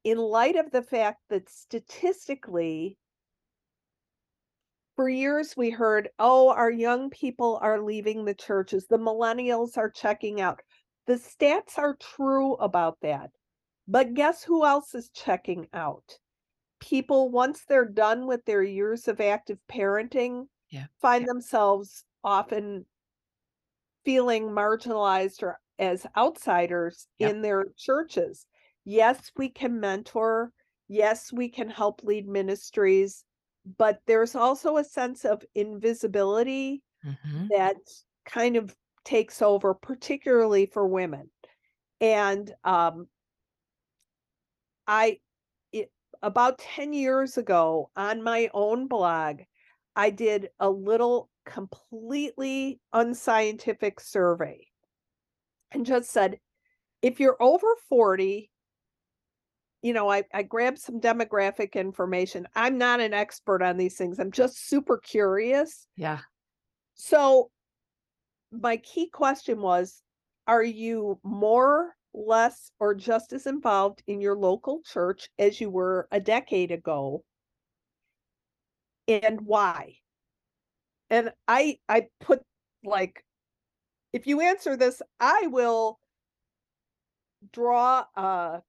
in 0.05 0.19
light 0.19 0.57
of 0.57 0.71
the 0.71 0.83
fact 0.83 1.23
that 1.31 1.49
statistically, 1.49 2.99
for 4.97 5.09
years 5.09 5.57
we 5.57 5.71
heard, 5.71 6.11
oh, 6.19 6.51
our 6.51 6.71
young 6.71 7.11
people 7.11 7.59
are 7.63 7.83
leaving 7.83 8.25
the 8.25 8.35
churches, 8.35 8.87
the 8.87 8.99
millennials 8.99 9.77
are 9.77 9.91
checking 9.91 10.41
out. 10.41 10.61
The 11.07 11.15
stats 11.15 11.79
are 11.79 11.97
true 11.97 12.55
about 12.55 12.99
that. 13.03 13.31
But 13.89 14.15
guess 14.15 14.45
who 14.45 14.65
else 14.65 14.95
is 14.95 15.11
checking 15.11 15.67
out? 15.73 16.19
People, 16.81 17.31
once 17.31 17.65
they're 17.67 17.89
done 17.89 18.27
with 18.27 18.45
their 18.45 18.63
years 18.63 19.09
of 19.09 19.21
active 19.21 19.59
parenting, 19.71 20.47
yeah. 20.71 20.87
find 21.01 21.23
yeah. 21.23 21.33
themselves 21.33 22.05
often 22.23 22.85
feeling 24.05 24.49
marginalized 24.49 25.43
or 25.43 25.59
as 25.79 26.07
outsiders 26.17 27.09
yeah. 27.19 27.31
in 27.31 27.43
their 27.43 27.67
churches 27.77 28.47
yes, 28.85 29.31
we 29.37 29.49
can 29.49 29.81
mentor. 29.81 30.53
Yes, 30.89 31.33
we 31.33 31.49
can 31.49 31.69
help 31.69 32.03
lead 32.03 32.29
ministries, 32.29 33.25
but 33.79 34.01
there's 34.07 34.35
also 34.35 34.77
a 34.77 34.85
sense 34.85 35.25
of 35.25 35.43
invisibility 35.55 36.83
mm-hmm. 37.05 37.47
that 37.51 37.77
kind 38.27 38.57
of 38.57 38.75
takes 39.05 39.43
over, 39.43 39.75
particularly 39.75 40.67
for 40.67 40.87
women. 40.87 41.31
And 42.01 42.53
um, 42.65 43.07
I, 44.87 45.19
it, 45.73 45.91
about 46.23 46.59
10 46.59 46.93
years 46.93 47.39
ago 47.39 47.91
on 47.97 48.23
my 48.23 48.51
own 48.53 48.87
blog, 48.87 49.41
I 49.97 50.11
did 50.11 50.51
a 50.61 50.69
little 50.69 51.31
completely 51.47 52.81
unscientific 52.93 54.01
survey 54.01 54.67
and 55.73 55.87
just 55.87 56.11
said, 56.11 56.39
if 57.03 57.21
you're 57.21 57.37
over 57.41 57.67
40 57.89 58.51
you 59.85 59.93
know, 59.93 60.11
I, 60.11 60.25
I 60.33 60.43
grabbed 60.43 60.79
some 60.79 60.99
demographic 60.99 61.75
information. 61.75 62.49
I'm 62.57 62.79
not 62.79 63.01
an 63.01 63.13
expert 63.13 63.61
on 63.61 63.77
these 63.77 63.99
things. 63.99 64.19
I'm 64.19 64.33
just 64.33 64.67
super 64.67 64.97
curious. 64.97 65.87
Yeah. 65.95 66.21
So 66.95 67.51
my 68.51 68.79
key 68.79 69.11
question 69.11 69.61
was 69.61 70.03
Are 70.47 70.63
you 70.63 71.21
more, 71.23 71.95
less, 72.15 72.71
or 72.81 72.95
just 72.95 73.35
as 73.35 73.47
involved 73.47 74.03
in 74.07 74.23
your 74.23 74.35
local 74.35 74.81
church 74.91 75.29
as 75.39 75.61
you 75.61 75.69
were 75.69 76.09
a 76.11 76.19
decade 76.19 76.71
ago? 76.71 77.23
And 79.07 79.43
why? 79.43 79.97
And 81.11 81.31
I 81.47 81.77
I 81.91 82.07
put 82.23 82.41
like 82.85 83.23
if 84.15 84.27
you 84.27 84.41
answer 84.41 84.79
this, 84.79 85.03
I 85.21 85.49
will 85.49 86.01
draw 87.53 88.07
a 88.17 88.63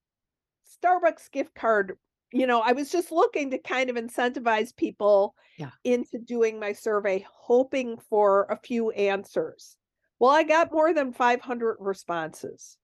Starbucks 0.82 1.32
gift 1.32 1.56
card. 1.56 1.98
You 2.32 2.48
know, 2.48 2.62
I 2.62 2.74
was 2.74 2.92
just 2.92 3.12
looking 3.12 3.52
to 3.52 3.58
kind 3.58 3.90
of 3.90 3.96
incentivize 3.96 4.76
people 4.76 5.36
yeah. 5.58 5.70
into 5.84 6.18
doing 6.20 6.60
my 6.60 6.74
survey, 6.74 7.26
hoping 7.32 7.98
for 8.10 8.46
a 8.50 8.58
few 8.58 8.92
answers. 8.92 9.78
Well, 10.20 10.32
I 10.32 10.44
got 10.44 10.72
more 10.72 10.94
than 10.94 11.14
500 11.14 11.78
responses. 11.80 12.78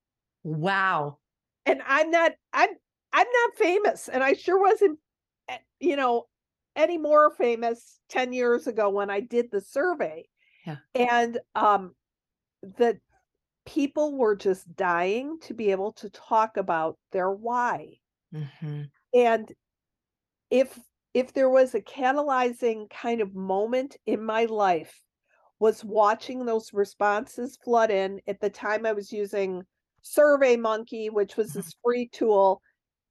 Wow. 0.43 1.17
And 1.65 1.82
I'm 1.86 2.12
not 2.12 2.34
I'm 2.54 2.69
I'm 3.13 3.27
not 3.27 3.58
famous 3.58 4.08
and 4.08 4.23
I 4.23 4.34
sure 4.34 4.60
wasn't 4.60 4.99
eh, 5.49 5.58
you 5.80 5.95
know 5.95 6.25
any 6.75 6.97
more 6.97 7.32
famous 7.32 7.99
10 8.10 8.34
years 8.34 8.67
ago 8.67 8.89
when 8.89 9.10
I 9.10 9.19
did 9.19 9.51
the 9.51 9.62
survey. 9.62 10.25
Yeah. 10.65 10.77
And 10.95 11.39
um 11.56 11.93
the 12.62 12.99
people 13.65 14.17
were 14.17 14.36
just 14.36 14.76
dying 14.76 15.38
to 15.41 15.54
be 15.54 15.71
able 15.71 15.93
to 15.93 16.10
talk 16.10 16.58
about 16.58 16.97
their 17.12 17.32
why. 17.32 17.97
Mm-hmm. 18.34 18.84
And 19.13 19.52
if 20.50 20.78
if 21.13 21.34
there 21.34 21.50
was 21.50 21.76
a 21.76 21.82
catalyzing 21.82 22.89
kind 22.89 23.21
of 23.21 23.36
moment 23.36 23.97
in 24.06 24.24
my 24.24 24.45
life 24.45 24.97
was 25.60 25.84
watching 25.84 26.45
those 26.45 26.74
responses 26.74 27.58
flood 27.63 27.91
in 27.91 28.19
at 28.28 28.39
the 28.39 28.50
time 28.50 28.86
I 28.86 28.93
was 28.93 29.12
using 29.12 29.63
Survey 30.02 30.56
Monkey, 30.56 31.10
which 31.10 31.38
was 31.38 31.54
this 31.54 31.67
mm-hmm. 31.67 31.80
free 31.84 32.10
tool 32.12 32.62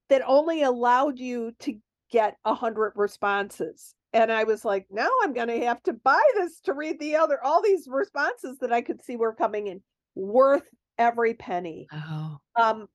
that 0.09 0.23
only 0.25 0.63
allowed 0.63 1.19
you 1.19 1.53
to 1.59 1.75
get 2.11 2.35
a 2.43 2.53
hundred 2.53 2.93
responses. 2.95 3.95
And 4.13 4.31
I 4.31 4.43
was 4.43 4.65
like, 4.65 4.85
now 4.91 5.09
I'm 5.21 5.31
going 5.31 5.47
to 5.47 5.65
have 5.65 5.81
to 5.83 5.93
buy 5.93 6.21
this 6.35 6.59
to 6.61 6.73
read 6.73 6.99
the 6.99 7.15
other, 7.15 7.41
all 7.41 7.61
these 7.61 7.87
responses 7.89 8.57
that 8.59 8.73
I 8.73 8.81
could 8.81 9.01
see 9.01 9.15
were 9.15 9.33
coming 9.33 9.67
in 9.67 9.81
worth 10.15 10.67
every 10.97 11.33
penny. 11.33 11.87
Oh. 11.91 12.37
Um, 12.55 12.87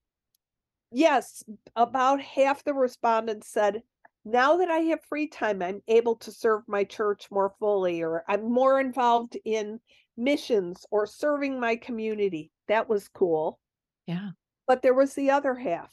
yes, 0.93 1.43
about 1.75 2.21
half 2.21 2.65
the 2.65 2.75
respondents 2.75 3.49
said, 3.49 3.83
now 4.25 4.57
that 4.57 4.71
I 4.71 4.79
have 4.79 5.05
free 5.09 5.29
time, 5.29 5.63
I'm 5.63 5.81
able 5.87 6.17
to 6.17 6.33
serve 6.33 6.63
my 6.67 6.83
church 6.85 7.29
more 7.31 7.55
fully, 7.61 8.03
or 8.03 8.25
I'm 8.29 8.51
more 8.51 8.81
involved 8.81 9.37
in 9.45 9.79
missions 10.17 10.85
or 10.91 11.07
serving 11.07 11.61
my 11.61 11.77
community. 11.77 12.51
That 12.67 12.89
was 12.89 13.09
cool. 13.09 13.61
Yeah. 14.07 14.31
But 14.67 14.83
there 14.83 14.95
was 14.95 15.15
the 15.15 15.31
other 15.31 15.55
half 15.55 15.93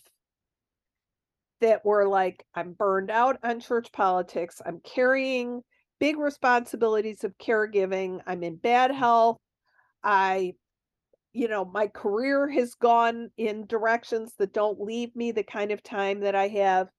that 1.61 1.85
were 1.85 2.07
like, 2.07 2.43
I'm 2.55 2.73
burned 2.73 3.11
out 3.11 3.37
on 3.43 3.59
church 3.59 3.91
politics. 3.91 4.61
I'm 4.65 4.81
carrying 4.83 5.61
big 5.99 6.17
responsibilities 6.17 7.23
of 7.23 7.37
caregiving. 7.37 8.19
I'm 8.25 8.43
in 8.43 8.55
bad 8.55 8.91
health. 8.91 9.37
I 10.03 10.55
you 11.33 11.47
know, 11.47 11.65
my 11.65 11.87
career 11.87 12.47
has 12.49 12.75
gone 12.75 13.31
in 13.37 13.65
directions 13.65 14.33
that 14.37 14.53
don't 14.53 14.79
leave 14.79 15.15
me 15.15 15.31
the 15.31 15.43
kind 15.43 15.71
of 15.71 15.81
time 15.81 16.19
that 16.21 16.35
I 16.35 16.47
have 16.49 16.89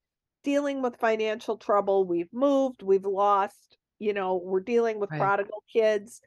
dealing 0.42 0.82
with 0.82 0.96
financial 0.96 1.56
trouble. 1.56 2.04
We've 2.04 2.32
moved, 2.32 2.82
we've 2.82 3.06
lost, 3.06 3.78
you 3.98 4.12
know, 4.12 4.40
we're 4.42 4.60
dealing 4.60 4.98
with 4.98 5.10
right. 5.12 5.20
prodigal 5.20 5.62
kids. 5.72 6.20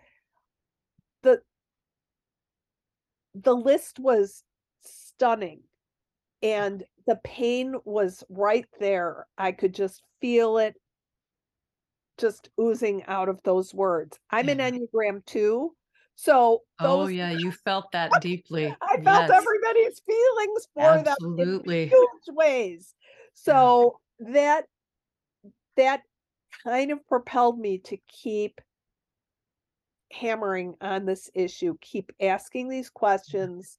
The 1.24 1.41
the 3.36 3.56
list 3.56 4.00
was 4.00 4.43
stunning 4.82 5.62
and 6.41 6.84
the 7.08 7.20
pain 7.24 7.76
was 7.84 8.24
right 8.30 8.65
there. 8.80 9.28
I 9.38 9.52
could 9.52 9.76
just 9.76 10.02
feel 10.22 10.58
it 10.58 10.76
just 12.17 12.50
oozing 12.60 13.04
out 13.08 13.30
of 13.30 13.39
those 13.43 13.74
words. 13.74 14.17
I'm 14.32 14.48
yeah. 14.48 14.54
an 14.54 14.88
Enneagram 14.88 15.26
2. 15.26 15.72
So 16.17 16.63
Oh 16.80 17.08
yeah, 17.08 17.30
you 17.30 17.51
felt 17.51 17.91
that 17.93 18.12
deeply. 18.21 18.65
I 18.82 19.01
felt 19.01 19.30
yes. 19.30 19.32
everybody's 19.32 19.99
feelings 19.99 20.67
for 20.73 21.10
Absolutely. 21.10 21.86
them 21.86 21.93
in 21.93 21.99
huge 21.99 22.36
ways. 22.36 22.95
So 23.34 23.99
yeah. 24.19 24.32
that 24.34 24.65
that 25.77 26.01
kind 26.63 26.91
of 26.91 27.08
propelled 27.08 27.60
me 27.60 27.77
to 27.77 27.97
keep 28.08 28.60
hammering 30.12 30.75
on 30.82 31.06
this 31.06 31.30
issue, 31.36 31.77
keep 31.82 32.12
asking 32.19 32.67
these 32.67 32.89
questions 32.89 33.77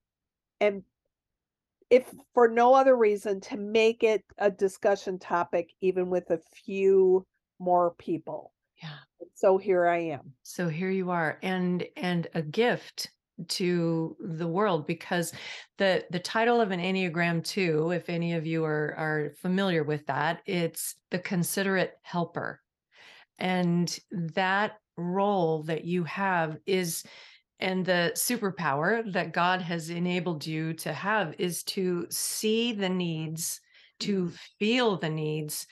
and 0.61 0.85
if 1.90 2.09
for 2.35 2.48
no 2.48 2.72
other 2.74 2.96
reason 2.96 3.40
to 3.40 3.57
make 3.57 4.05
it 4.05 4.22
a 4.37 4.51
discussion 4.51 5.18
topic 5.18 5.70
even 5.81 6.09
with 6.09 6.31
a 6.31 6.38
few 6.55 7.27
more 7.59 7.94
people. 7.98 8.53
Yeah. 8.81 8.98
So 9.38 9.59
here 9.59 9.87
I 9.87 9.98
am. 9.98 10.35
So 10.42 10.68
here 10.68 10.90
you 10.90 11.11
are 11.11 11.38
and 11.42 11.87
and 11.96 12.27
a 12.35 12.42
gift 12.42 13.11
to 13.48 14.16
the 14.20 14.48
world 14.48 14.87
because 14.87 15.33
the 15.77 16.05
the 16.11 16.18
title 16.18 16.61
of 16.61 16.70
an 16.72 16.81
enneagram 16.81 17.44
2 17.44 17.92
if 17.92 18.09
any 18.09 18.33
of 18.35 18.46
you 18.46 18.64
are 18.64 18.94
are 18.96 19.35
familiar 19.37 19.85
with 19.85 20.07
that 20.07 20.42
it's 20.46 20.96
the 21.11 21.18
considerate 21.20 21.98
helper 22.03 22.61
And 23.38 23.98
that 24.11 24.81
role 24.96 25.62
that 25.64 25.85
you 25.85 26.05
have 26.05 26.59
is 26.66 27.05
and 27.61 27.87
the 27.87 28.12
superpower 28.16 29.11
that 29.12 29.33
God 29.33 29.62
has 29.62 29.90
enabled 29.90 30.46
you 30.46 30.74
to 30.74 30.92
have 30.92 31.35
is 31.40 31.64
to 31.64 32.07
see 32.11 32.72
the 32.72 32.88
needs, 32.90 33.61
to 34.01 34.29
Mhm. 34.29 34.38
feel 34.59 34.98
the 34.98 35.11
needs, 35.11 35.66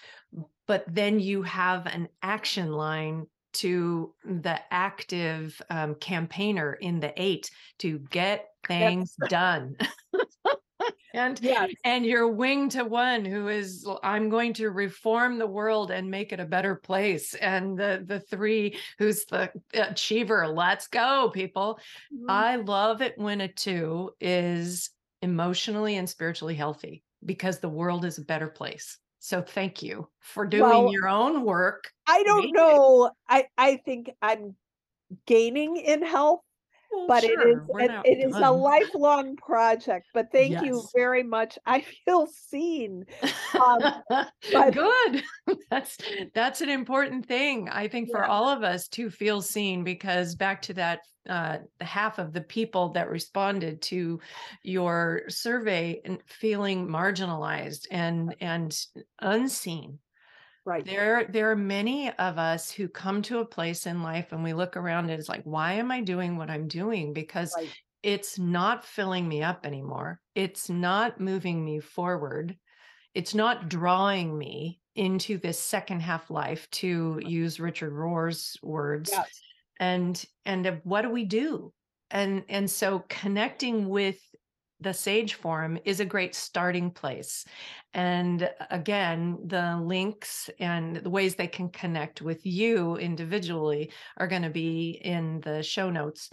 but 0.66 0.84
then 0.92 1.20
you 1.20 1.42
have 1.42 1.86
an 1.86 2.08
action 2.22 2.72
line 2.72 3.26
to 3.56 4.14
the 4.24 4.58
active 4.70 5.60
um, 5.70 5.94
campaigner 5.96 6.74
in 6.74 7.00
the 7.00 7.12
eight 7.16 7.50
to 7.78 7.98
get 8.10 8.48
things 8.66 9.14
done. 9.28 9.76
and 11.14 11.40
yes, 11.40 11.70
and 11.84 12.04
you're 12.04 12.28
wing 12.28 12.68
to 12.68 12.84
one 12.84 13.24
who 13.24 13.48
is 13.48 13.86
i'm 14.02 14.28
going 14.28 14.52
to 14.52 14.70
reform 14.70 15.38
the 15.38 15.46
world 15.46 15.90
and 15.90 16.10
make 16.10 16.32
it 16.32 16.40
a 16.40 16.44
better 16.44 16.74
place. 16.74 17.34
And 17.34 17.78
the 17.78 18.02
the 18.04 18.20
three 18.20 18.78
who's 18.98 19.24
the 19.24 19.50
achiever 19.74 20.46
let's 20.48 20.88
go 20.88 21.30
people. 21.32 21.78
Mhm. 22.12 22.26
i 22.28 22.56
love 22.56 23.02
it 23.02 23.16
when 23.16 23.40
a 23.40 23.48
two 23.48 24.10
is 24.20 24.90
emotionally 25.22 25.96
and 25.96 26.08
spiritually 26.08 26.54
healthy 26.54 27.02
because 27.24 27.58
the 27.58 27.68
world 27.68 28.04
is 28.04 28.18
a 28.18 28.24
better 28.24 28.48
place 28.48 28.98
so 29.26 29.42
thank 29.42 29.82
you 29.82 30.08
for 30.20 30.46
doing 30.46 30.62
Well, 30.62 30.92
your 30.92 31.08
own 31.08 31.42
work 31.42 31.92
I 32.06 32.22
don't 32.22 32.52
know. 32.52 33.10
I 33.28 33.48
I 33.58 33.76
think 33.78 34.12
I'm 34.22 34.54
gaining 35.26 35.76
in 35.76 36.02
health, 36.02 36.42
Well, 36.92 37.06
but 37.08 37.24
it 37.24 37.30
is 37.30 37.58
sure 37.66 37.80
it, 37.80 37.88
not 37.88 38.06
it 38.06 38.18
is 38.18 38.34
a 38.36 38.50
lifelong 38.50 39.36
project. 39.36 40.06
But 40.14 40.28
thank 40.32 40.62
you 40.62 40.84
very 40.94 41.22
much. 41.22 41.58
I 41.66 41.84
feel 42.04 42.26
seen. 42.26 43.04
Um, 43.56 43.80
but 44.52 44.74
Good. 44.74 45.22
That's 45.70 45.96
that's 46.34 46.60
an 46.60 46.68
important 46.68 47.24
thing, 47.26 47.70
I 47.70 47.88
think, 47.88 48.10
for 48.10 48.20
yeah, 48.20 48.28
all 48.28 48.48
of 48.48 48.62
us 48.62 48.88
to 48.88 49.08
feel 49.08 49.40
seen 49.40 49.82
because 49.82 50.34
back 50.34 50.60
to 50.62 50.74
that 50.74 51.00
uh 51.28 51.58
half 51.80 52.18
of 52.18 52.32
the 52.32 52.42
people 52.42 52.90
that 52.90 53.08
responded 53.08 53.80
to 53.82 54.20
your 54.62 55.22
survey 55.28 56.00
and 56.04 56.20
feeling 56.26 56.86
marginalized 56.86 57.86
and 57.90 58.34
and 58.40 58.78
unseen. 59.20 59.98
Right, 60.66 60.84
There 60.84 61.24
there 61.24 61.50
are 61.50 61.56
many 61.56 62.10
of 62.12 62.38
us 62.38 62.70
who 62.70 62.88
come 62.88 63.22
to 63.22 63.40
a 63.40 63.46
place 63.46 63.86
in 63.86 64.02
life 64.02 64.32
and 64.32 64.44
we 64.44 64.52
look 64.54 64.76
around 64.76 65.10
and 65.10 65.18
it's 65.18 65.28
like, 65.28 65.42
why 65.44 65.74
am 65.74 65.90
I 65.90 66.00
doing 66.02 66.36
what 66.36 66.50
I'm 66.50 66.68
doing? 66.68 67.12
Because 67.12 67.56
right, 67.56 67.72
it's 68.02 68.38
not 68.38 68.84
filling 68.84 69.26
me 69.28 69.42
up 69.42 69.66
anymore. 69.66 70.20
It's 70.34 70.70
not 70.70 71.20
moving 71.20 71.64
me 71.64 71.80
forward. 71.80 72.56
It's 73.14 73.34
not 73.34 73.68
drawing 73.68 74.36
me 74.38 74.80
into 74.94 75.38
this 75.38 75.58
second 75.58 76.00
half 76.00 76.30
life 76.30 76.70
to 76.70 77.20
use 77.22 77.60
richard 77.60 77.92
rohr's 77.92 78.56
words 78.62 79.10
yes, 79.12 79.44
and 79.78 80.24
and 80.44 80.80
what 80.84 81.02
do 81.02 81.10
we 81.10 81.24
do? 81.24 81.72
And 82.10 82.44
and 82.48 82.70
so 82.70 83.04
connecting 83.08 83.88
with 83.88 84.18
the 84.86 84.94
sage 84.94 85.34
forum 85.34 85.76
is 85.84 85.98
a 85.98 86.04
great 86.04 86.32
starting 86.32 86.92
place. 86.92 87.44
And 87.92 88.48
again 88.70 89.38
the 89.44 89.80
links 89.82 90.48
and 90.60 90.96
the 90.96 91.10
ways 91.10 91.34
they 91.34 91.48
can 91.48 91.70
connect 91.70 92.22
with 92.22 92.46
you 92.46 92.96
individually 92.96 93.90
are 94.16 94.28
going 94.28 94.42
to 94.42 94.50
be 94.50 94.90
in 94.90 95.40
the 95.40 95.60
show 95.64 95.90
notes. 95.90 96.30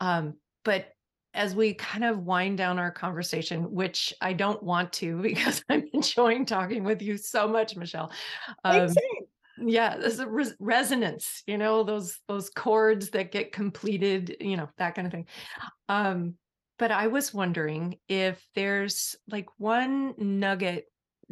Um, 0.00 0.34
but 0.66 0.88
as 1.32 1.54
we 1.54 1.72
kind 1.72 2.04
of 2.04 2.18
wind 2.18 2.58
down 2.58 2.78
our 2.78 2.92
conversation 2.92 3.72
which 3.72 4.14
i 4.20 4.32
don't 4.32 4.62
want 4.62 4.92
to 4.92 5.20
because 5.22 5.64
i'm 5.68 5.82
enjoying 5.92 6.46
talking 6.46 6.84
with 6.84 7.02
you 7.02 7.16
so 7.16 7.48
much 7.48 7.74
michelle 7.74 8.12
um, 8.62 8.88
yeah 9.58 9.96
there's 9.96 10.20
a 10.20 10.28
res- 10.28 10.54
resonance 10.60 11.42
you 11.48 11.58
know 11.58 11.82
those 11.82 12.20
those 12.28 12.50
chords 12.50 13.10
that 13.10 13.32
get 13.32 13.50
completed 13.50 14.36
you 14.38 14.56
know 14.56 14.68
that 14.78 14.94
kind 14.94 15.06
of 15.06 15.12
thing. 15.12 15.26
Um 15.88 16.34
but 16.78 16.90
i 16.90 17.06
was 17.06 17.34
wondering 17.34 17.98
if 18.08 18.46
there's 18.54 19.16
like 19.28 19.48
one 19.58 20.14
nugget 20.18 20.86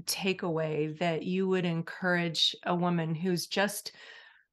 takeaway 0.05 0.97
that 0.99 1.23
you 1.23 1.49
would 1.49 1.65
encourage 1.65 2.57
a 2.65 2.75
woman 2.75 3.15
who's 3.15 3.47
just 3.47 3.93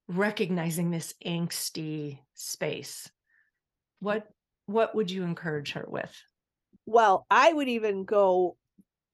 recognizing 0.07 0.91
this 0.91 1.13
angsty 1.25 2.19
space. 2.33 3.09
What 3.99 4.27
what 4.65 4.95
would 4.95 5.11
you 5.11 5.23
encourage 5.23 5.73
her 5.73 5.85
with? 5.87 6.15
Well, 6.85 7.25
I 7.29 7.53
would 7.53 7.67
even 7.67 8.03
go 8.05 8.57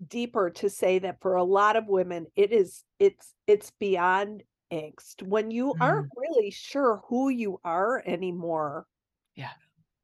deeper 0.05 0.51
to 0.51 0.69
say 0.69 0.99
that 0.99 1.21
for 1.21 1.35
a 1.35 1.43
lot 1.43 1.75
of 1.75 1.87
women, 1.87 2.27
it 2.35 2.51
is 2.51 2.83
it's 2.99 3.33
it's 3.47 3.71
beyond 3.79 4.43
angst. 4.71 5.23
When 5.23 5.51
you 5.51 5.75
aren't 5.79 6.07
Mm, 6.07 6.09
really 6.15 6.51
sure 6.51 7.03
who 7.09 7.29
you 7.29 7.59
are 7.63 8.01
anymore, 8.05 8.87
yeah. 9.35 9.51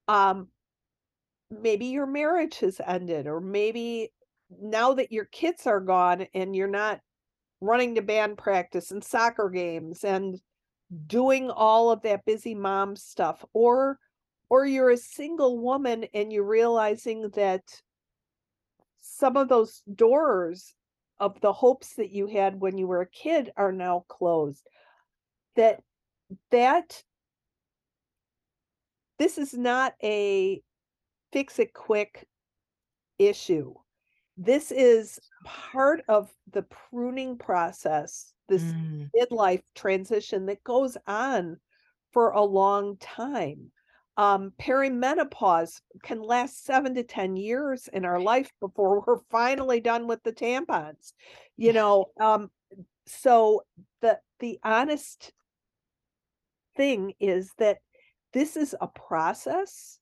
um, 0.07 0.49
maybe 1.51 1.87
your 1.87 2.05
marriage 2.05 2.59
has 2.59 2.79
ended, 2.85 3.27
or 3.27 3.41
maybe 3.41 4.11
now 4.61 4.93
that 4.93 5.11
your 5.11 5.25
kids 5.25 5.67
are 5.67 5.79
gone 5.79 6.27
and 6.33 6.55
you're 6.55 6.67
not 6.67 6.99
running 7.59 7.95
to 7.95 8.01
band 8.01 8.37
practice 8.37 8.91
and 8.91 9.03
soccer 9.03 9.49
games 9.49 10.03
and 10.03 10.39
doing 11.07 11.49
all 11.49 11.91
of 11.91 12.01
that 12.01 12.25
busy 12.25 12.55
mom 12.55 12.95
stuff, 12.95 13.45
or 13.53 13.99
or 14.49 14.65
you're 14.65 14.89
a 14.89 14.97
single 14.97 15.59
woman 15.59 16.05
and 16.13 16.33
you're 16.33 16.43
realizing 16.43 17.29
that 17.35 17.61
some 18.99 19.37
of 19.37 19.47
those 19.47 19.81
doors 19.95 20.73
of 21.19 21.39
the 21.41 21.53
hopes 21.53 21.93
that 21.95 22.11
you 22.11 22.27
had 22.27 22.59
when 22.59 22.77
you 22.77 22.87
were 22.87 23.01
a 23.01 23.09
kid 23.09 23.51
are 23.55 23.71
now 23.71 24.03
closed. 24.09 24.67
That 25.55 25.81
that 26.49 27.03
this 29.19 29.37
is 29.37 29.53
not 29.53 29.93
a 30.03 30.61
fix 31.31 31.59
it 31.59 31.73
quick 31.73 32.27
issue. 33.17 33.73
This 34.37 34.71
is 34.71 35.19
part 35.45 36.03
of 36.07 36.31
the 36.51 36.63
pruning 36.63 37.37
process, 37.37 38.33
this 38.47 38.73
Mm, 38.73 39.09
midlife 39.15 39.63
transition 39.75 40.45
that 40.47 40.63
goes 40.63 40.97
on 41.07 41.59
for 42.11 42.31
a 42.31 42.41
long 42.41 42.97
time. 42.97 43.71
Um, 44.17 44.53
perimenopause 44.59 45.81
can 46.03 46.21
last 46.21 46.63
seven 46.65 46.93
to 46.95 47.03
10 47.03 47.35
years 47.37 47.87
in 47.87 48.05
our 48.05 48.19
life 48.19 48.51
before 48.59 49.01
we're 49.05 49.19
finally 49.29 49.79
done 49.79 50.07
with 50.07 50.21
the 50.23 50.33
tampons. 50.33 51.13
You 51.57 51.73
know, 51.73 52.07
um, 52.19 52.51
so 53.05 53.63
the 54.01 54.19
the 54.39 54.59
honest 54.63 55.33
thing 56.75 57.13
is 57.19 57.51
that 57.57 57.79
this 58.33 58.57
is 58.57 58.75
a 58.79 58.87
process. 58.87 59.99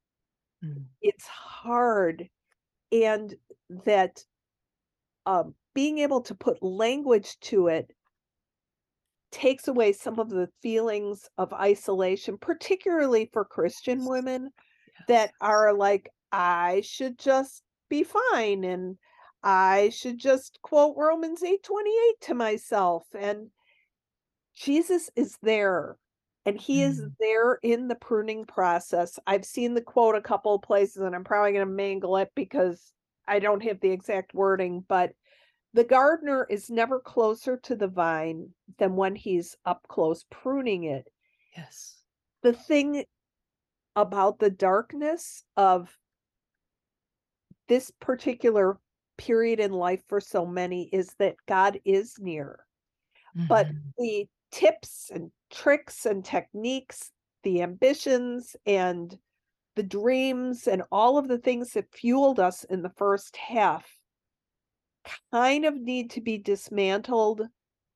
Mm, 0.64 0.86
It's 1.02 1.28
hard 1.28 2.30
and 2.92 3.36
that 3.86 4.24
um, 5.26 5.54
being 5.74 6.00
able 6.00 6.22
to 6.22 6.36
put 6.36 6.64
language 6.64 7.40
to 7.42 7.68
it 7.68 7.92
takes 9.32 9.68
away 9.68 9.94
some 9.94 10.20
of 10.20 10.30
the 10.30 10.50
feelings 10.62 11.30
of 11.38 11.54
isolation, 11.54 12.38
particularly 12.38 13.30
for 13.32 13.46
Christian 13.46 14.06
women 14.06 14.52
that 15.08 15.32
are 15.42 15.74
like, 15.74 16.10
I 16.32 16.82
should 16.82 17.20
just 17.20 17.64
be 17.90 18.04
fine 18.04 18.64
and 18.64 18.98
I 19.44 19.90
should 19.90 20.18
just 20.18 20.60
quote 20.62 20.96
Romans 20.98 21.44
8:28 21.44 22.20
to 22.22 22.34
myself. 22.34 23.06
And 23.14 23.52
Jesus 24.56 25.10
is 25.16 25.38
there 25.42 25.98
and 26.46 26.60
he 26.60 26.82
is 26.82 27.02
Mm, 27.02 27.16
there 27.20 27.56
in 27.64 27.88
the 27.88 27.96
pruning 27.96 28.46
process. 28.46 29.20
I've 29.28 29.46
seen 29.46 29.74
the 29.74 29.82
quote 29.82 30.16
a 30.16 30.22
couple 30.22 30.56
of 30.56 30.62
places 30.62 30.98
and 31.04 31.16
I'm 31.16 31.24
probably 31.24 31.54
going 31.54 31.68
to 31.68 31.74
mangle 31.74 32.18
it 32.18 32.32
because 32.36 32.94
I 33.28 33.40
don't 33.40 33.64
have 33.64 33.80
the 33.82 33.92
exact 33.92 34.34
wording, 34.34 34.82
but 34.82 35.14
the 35.74 35.84
gardener 35.86 36.48
is 36.50 36.70
never 36.72 37.00
closer 37.00 37.58
to 37.58 37.76
the 37.76 37.88
vine 37.90 38.54
than 38.80 38.96
when 38.96 39.16
he's 39.16 39.58
up 39.66 39.88
close 39.90 40.26
pruning 40.32 40.86
it. 40.86 41.10
yes 41.56 42.04
The 42.42 42.52
thing 42.52 43.06
about 43.96 44.40
the 44.40 44.50
darkness 44.50 45.46
of 45.58 46.00
this 47.68 47.92
particular 48.00 48.80
period 49.18 49.60
in 49.60 49.72
life 49.72 50.04
for 50.08 50.20
so 50.20 50.46
many 50.46 50.88
is 50.90 51.14
that 51.20 51.36
God 51.48 51.80
is 51.86 52.18
near. 52.20 52.66
But 53.50 53.72
Mhm, 53.72 53.94
the 53.98 54.28
tips 54.52 55.10
and 55.12 55.32
tricks 55.50 56.06
and 56.06 56.24
techniques, 56.26 57.12
the 57.44 57.62
ambitions 57.62 58.56
and 58.66 59.20
the 59.76 59.84
dreams 59.84 60.68
and 60.68 60.84
all 60.92 61.18
of 61.18 61.28
the 61.30 61.40
things 61.40 61.74
that 61.74 61.94
fueled 61.94 62.40
us 62.40 62.64
in 62.66 62.84
the 62.84 62.92
first 62.98 63.38
half 63.38 64.00
kind 65.32 65.66
of 65.66 65.76
need 65.76 66.12
to 66.12 66.22
be 66.22 66.38
dismantled 66.38 67.42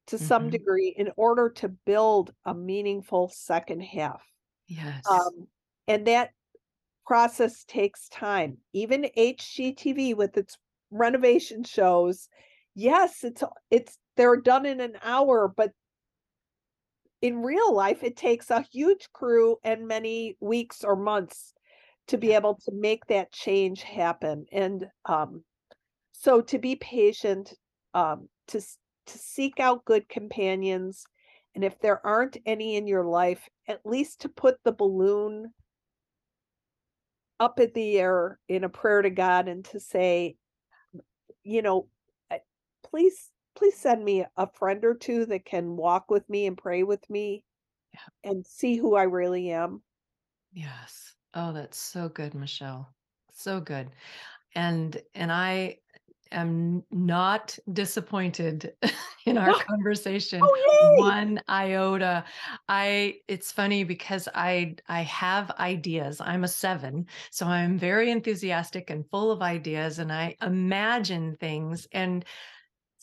to 0.07 0.19
some 0.19 0.49
mhm, 0.49 0.51
degree 0.51 0.93
in 0.97 1.11
order 1.17 1.49
to 1.49 1.69
build 1.69 2.33
a 2.45 2.53
meaningful 2.53 3.29
second 3.29 3.81
half. 3.81 4.23
yes 4.67 5.07
Um, 5.09 5.47
and 5.87 6.07
that 6.07 6.31
process 7.07 7.65
takes 7.65 8.09
time. 8.09 8.59
Even 8.73 9.09
HGTV 9.17 10.15
with 10.15 10.37
its 10.37 10.57
renovation 10.91 11.63
shows, 11.63 12.29
yes, 12.75 13.23
it's 13.23 13.43
it's 13.71 13.99
they're 14.17 14.37
done 14.41 14.65
in 14.65 14.81
an 14.81 14.97
hour, 15.03 15.47
but 15.55 15.73
in 17.23 17.41
real 17.41 17.73
life, 17.73 18.03
it 18.03 18.17
takes 18.17 18.51
a 18.51 18.65
huge 18.69 19.07
crew 19.13 19.55
and 19.63 19.87
many 19.87 20.35
weeks 20.41 20.83
or 20.83 20.97
months 20.97 21.53
to 22.07 22.17
be 22.17 22.33
able 22.33 22.55
to 22.55 22.71
make 22.73 23.05
that 23.05 23.31
change 23.31 23.81
happen. 23.81 24.45
And 24.51 24.87
um, 25.05 25.41
so 26.11 26.41
to 26.41 26.59
be 26.59 26.75
patient, 26.75 27.53
um, 27.93 28.27
to 28.49 28.59
to 28.59 29.17
seek 29.17 29.61
out 29.61 29.85
good 29.85 30.09
companions, 30.09 31.05
and 31.55 31.63
if 31.63 31.79
there 31.79 32.05
aren't 32.05 32.37
any 32.45 32.75
in 32.75 32.87
your 32.87 33.05
life, 33.05 33.47
at 33.69 33.85
least 33.85 34.21
to 34.21 34.29
put 34.29 34.57
the 34.65 34.73
balloon 34.73 35.53
up 37.39 37.57
in 37.57 37.71
the 37.73 37.99
air 37.99 38.37
in 38.49 38.65
a 38.65 38.69
prayer 38.69 39.01
to 39.01 39.09
God 39.09 39.47
and 39.47 39.63
to 39.65 39.79
say, 39.79 40.35
you 41.43 41.61
know, 41.61 41.87
please 42.83 43.31
please 43.55 43.77
send 43.77 44.03
me 44.03 44.25
a 44.37 44.47
friend 44.47 44.83
or 44.83 44.93
two 44.93 45.25
that 45.27 45.45
can 45.45 45.75
walk 45.75 46.09
with 46.09 46.27
me 46.29 46.45
and 46.47 46.57
pray 46.57 46.83
with 46.83 47.07
me 47.09 47.43
yeah. 47.93 48.31
and 48.31 48.45
see 48.45 48.75
who 48.75 48.95
I 48.95 49.03
really 49.03 49.51
am. 49.51 49.81
Yes. 50.53 51.15
Oh, 51.33 51.53
that's 51.53 51.77
so 51.77 52.09
good, 52.09 52.33
Michelle. 52.33 52.93
So 53.31 53.59
good. 53.59 53.89
And 54.55 55.01
and 55.15 55.31
I 55.31 55.77
am 56.33 56.83
not 56.91 57.57
disappointed 57.71 58.73
in 59.25 59.37
our 59.37 59.53
conversation 59.67 60.41
oh, 60.43 60.95
one 60.97 61.39
iota 61.47 62.23
i 62.67 63.15
it's 63.27 63.51
funny 63.51 63.83
because 63.83 64.27
i 64.33 64.75
i 64.89 65.01
have 65.01 65.51
ideas 65.59 66.19
i'm 66.21 66.43
a 66.43 66.47
7 66.47 67.05
so 67.29 67.45
i'm 67.45 67.77
very 67.77 68.09
enthusiastic 68.09 68.89
and 68.89 69.07
full 69.09 69.31
of 69.31 69.41
ideas 69.41 69.99
and 69.99 70.11
i 70.11 70.35
imagine 70.41 71.35
things 71.39 71.87
and 71.91 72.25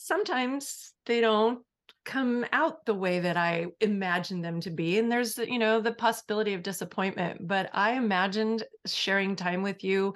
sometimes 0.01 0.93
they 1.05 1.21
don't 1.21 1.59
come 2.03 2.45
out 2.51 2.85
the 2.85 2.95
way 2.95 3.19
that 3.19 3.37
I 3.37 3.67
imagine 3.79 4.41
them 4.41 4.59
to 4.61 4.71
be. 4.71 4.97
And 4.97 5.11
there's, 5.11 5.37
you 5.37 5.59
know, 5.59 5.79
the 5.79 5.93
possibility 5.93 6.53
of 6.55 6.63
disappointment. 6.63 7.47
But 7.47 7.69
I 7.73 7.93
imagined 7.93 8.63
sharing 8.87 9.35
time 9.35 9.61
with 9.61 9.83
you 9.83 10.15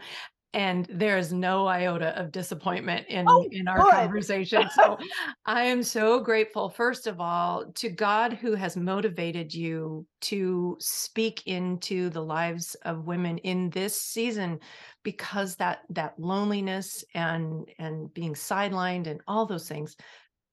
and 0.56 0.88
there's 0.90 1.32
no 1.32 1.68
iota 1.68 2.20
of 2.20 2.32
disappointment 2.32 3.06
in 3.08 3.26
oh, 3.28 3.48
in 3.52 3.68
our 3.68 3.78
good. 3.78 3.92
conversation. 3.92 4.68
So 4.76 4.98
i 5.46 5.64
am 5.64 5.84
so 5.84 6.20
grateful 6.20 6.70
first 6.70 7.08
of 7.08 7.22
all 7.22 7.66
to 7.76 7.90
god 7.90 8.34
who 8.34 8.56
has 8.56 8.76
motivated 8.76 9.54
you 9.54 10.06
to 10.22 10.76
speak 10.80 11.46
into 11.46 12.10
the 12.10 12.24
lives 12.24 12.76
of 12.84 13.06
women 13.06 13.38
in 13.40 13.70
this 13.70 14.02
season 14.02 14.60
because 15.04 15.56
that 15.58 15.82
that 15.90 16.18
loneliness 16.18 17.04
and 17.14 17.70
and 17.78 18.14
being 18.14 18.34
sidelined 18.34 19.08
and 19.08 19.22
all 19.28 19.46
those 19.46 19.68
things 19.68 19.96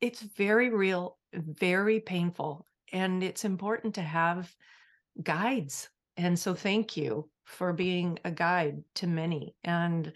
it's 0.00 0.20
very 0.20 0.68
real 0.68 1.16
very 1.32 2.00
painful 2.00 2.66
and 2.92 3.22
it's 3.22 3.44
important 3.44 3.94
to 3.94 4.02
have 4.02 4.54
guides. 5.22 5.88
And 6.16 6.38
so 6.38 6.54
thank 6.54 6.96
you 6.96 7.28
for 7.44 7.72
being 7.72 8.18
a 8.24 8.30
guide 8.30 8.82
to 8.96 9.06
many. 9.06 9.54
And 9.64 10.12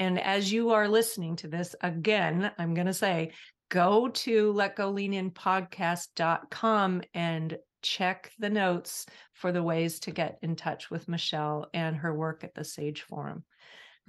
and 0.00 0.18
as 0.18 0.50
you 0.52 0.70
are 0.70 0.88
listening 0.88 1.36
to 1.36 1.46
this 1.46 1.76
again 1.82 2.50
i'm 2.58 2.74
going 2.74 2.86
to 2.86 2.94
say 2.94 3.30
go 3.68 4.08
to 4.08 4.50
let 4.52 4.74
go 4.74 4.90
lean 4.90 5.14
in 5.14 5.30
podcast.com 5.30 7.02
and 7.14 7.56
check 7.82 8.32
the 8.38 8.50
notes 8.50 9.06
for 9.32 9.52
the 9.52 9.62
ways 9.62 10.00
to 10.00 10.10
get 10.10 10.38
in 10.42 10.56
touch 10.56 10.90
with 10.90 11.08
michelle 11.08 11.68
and 11.72 11.96
her 11.96 12.14
work 12.14 12.42
at 12.42 12.54
the 12.54 12.64
sage 12.64 13.02
forum. 13.02 13.44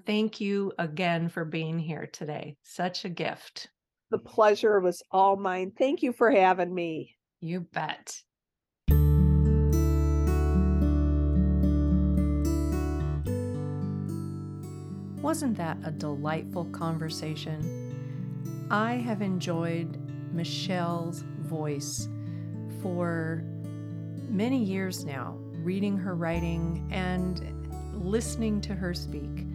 Thank 0.06 0.42
you 0.42 0.74
again 0.80 1.30
for 1.30 1.46
being 1.46 1.78
here 1.78 2.10
today. 2.12 2.58
Such 2.64 3.06
a 3.06 3.10
gift. 3.10 3.70
The 4.10 4.18
pleasure 4.18 4.80
was 4.80 5.04
all 5.12 5.38
mine. 5.38 5.72
Thank 5.78 6.02
you 6.02 6.12
for 6.12 6.32
having 6.32 6.74
me. 6.74 7.16
You 7.40 7.62
bet 7.62 8.20
Wasn't 15.22 15.56
that 15.58 15.78
a 15.84 15.92
delightful 15.92 16.66
conversation? 16.66 18.66
I 18.72 18.96
have 18.96 19.22
enjoyed 19.22 20.00
Michelle's 20.34 21.24
voice 21.42 22.10
for 22.82 23.44
many 24.30 24.64
years 24.64 25.06
now, 25.06 25.38
reading 25.62 25.96
her 25.96 26.16
writing 26.16 26.88
and 26.92 27.70
listening 27.94 28.62
to 28.62 28.74
her 28.74 28.96
speak. 28.96 29.46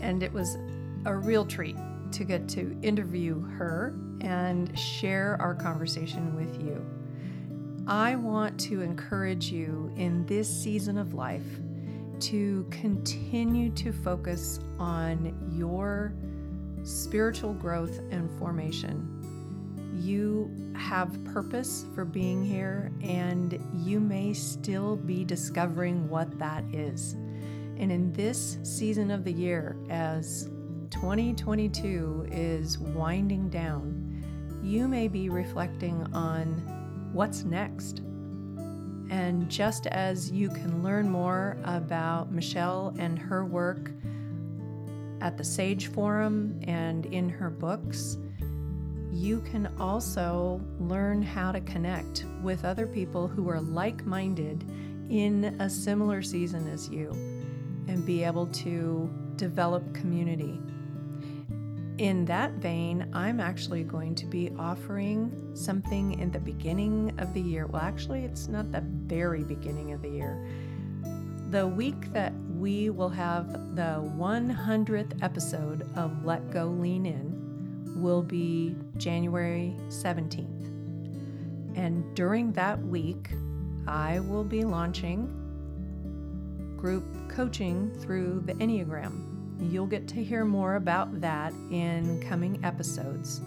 And 0.00 0.24
it 0.24 0.32
was 0.32 0.58
a 1.04 1.14
real 1.14 1.46
treat 1.46 1.76
to 2.10 2.24
get 2.24 2.48
to 2.48 2.76
interview 2.82 3.40
her 3.58 3.94
and 4.22 4.76
share 4.76 5.36
our 5.40 5.54
conversation 5.54 6.34
with 6.34 6.60
you. 6.60 6.84
I 7.86 8.16
want 8.16 8.58
to 8.60 8.82
encourage 8.82 9.52
you 9.52 9.92
in 9.96 10.26
this 10.26 10.48
season 10.48 10.98
of 10.98 11.14
life 11.14 11.60
to 12.20 12.66
continue 12.70 13.70
to 13.70 13.92
focus 13.92 14.60
on 14.78 15.34
your 15.52 16.14
spiritual 16.82 17.54
growth 17.54 18.00
and 18.10 18.30
formation. 18.38 19.16
You 19.98 20.72
have 20.76 21.22
purpose 21.24 21.84
for 21.94 22.04
being 22.04 22.44
here, 22.44 22.90
and 23.02 23.62
you 23.74 24.00
may 24.00 24.32
still 24.32 24.96
be 24.96 25.24
discovering 25.24 26.08
what 26.08 26.38
that 26.38 26.64
is. 26.72 27.14
And 27.76 27.90
in 27.90 28.12
this 28.12 28.58
season 28.62 29.10
of 29.10 29.24
the 29.24 29.32
year, 29.32 29.76
as 29.88 30.50
2022 30.90 32.26
is 32.30 32.78
winding 32.78 33.48
down, 33.48 34.06
you 34.62 34.88
may 34.88 35.08
be 35.08 35.28
reflecting 35.28 36.06
on 36.12 37.10
what's 37.12 37.44
next 37.44 38.02
and 39.10 39.48
just 39.50 39.88
as 39.88 40.30
you 40.30 40.48
can 40.48 40.82
learn 40.82 41.10
more 41.10 41.58
about 41.64 42.32
Michelle 42.32 42.94
and 42.98 43.18
her 43.18 43.44
work 43.44 43.90
at 45.20 45.36
the 45.36 45.44
Sage 45.44 45.88
Forum 45.88 46.60
and 46.62 47.06
in 47.06 47.28
her 47.28 47.50
books, 47.50 48.16
you 49.12 49.40
can 49.40 49.66
also 49.78 50.60
learn 50.78 51.22
how 51.22 51.50
to 51.50 51.60
connect 51.62 52.24
with 52.40 52.64
other 52.64 52.86
people 52.86 53.26
who 53.26 53.48
are 53.50 53.60
like 53.60 54.06
minded 54.06 54.64
in 55.10 55.56
a 55.58 55.68
similar 55.68 56.22
season 56.22 56.68
as 56.68 56.88
you 56.88 57.10
and 57.88 58.06
be 58.06 58.22
able 58.22 58.46
to 58.46 59.10
develop 59.34 59.92
community 59.92 60.60
in 62.00 62.24
that 62.24 62.52
vein, 62.52 63.10
I'm 63.12 63.40
actually 63.40 63.84
going 63.84 64.14
to 64.14 64.24
be 64.24 64.50
offering 64.58 65.54
something 65.54 66.18
in 66.18 66.30
the 66.30 66.38
beginning 66.38 67.12
of 67.18 67.34
the 67.34 67.42
year. 67.42 67.66
Well, 67.66 67.82
actually, 67.82 68.24
it's 68.24 68.48
not 68.48 68.72
the 68.72 68.80
very 68.80 69.44
beginning 69.44 69.92
of 69.92 70.00
the 70.00 70.08
year. 70.08 70.42
The 71.50 71.66
week 71.66 72.10
that 72.14 72.32
we 72.56 72.88
will 72.88 73.10
have 73.10 73.76
the 73.76 74.02
100th 74.16 75.22
episode 75.22 75.86
of 75.94 76.24
Let 76.24 76.50
Go 76.50 76.68
Lean 76.68 77.04
In 77.04 78.00
will 78.00 78.22
be 78.22 78.74
January 78.96 79.76
17th. 79.88 81.76
And 81.76 82.14
during 82.14 82.50
that 82.52 82.80
week, 82.82 83.28
I 83.86 84.20
will 84.20 84.44
be 84.44 84.64
launching 84.64 85.36
group 86.78 87.04
coaching 87.28 87.92
through 88.00 88.42
the 88.46 88.54
Enneagram. 88.54 89.29
You'll 89.60 89.86
get 89.86 90.08
to 90.08 90.24
hear 90.24 90.44
more 90.44 90.76
about 90.76 91.20
that 91.20 91.52
in 91.70 92.20
coming 92.26 92.64
episodes 92.64 93.42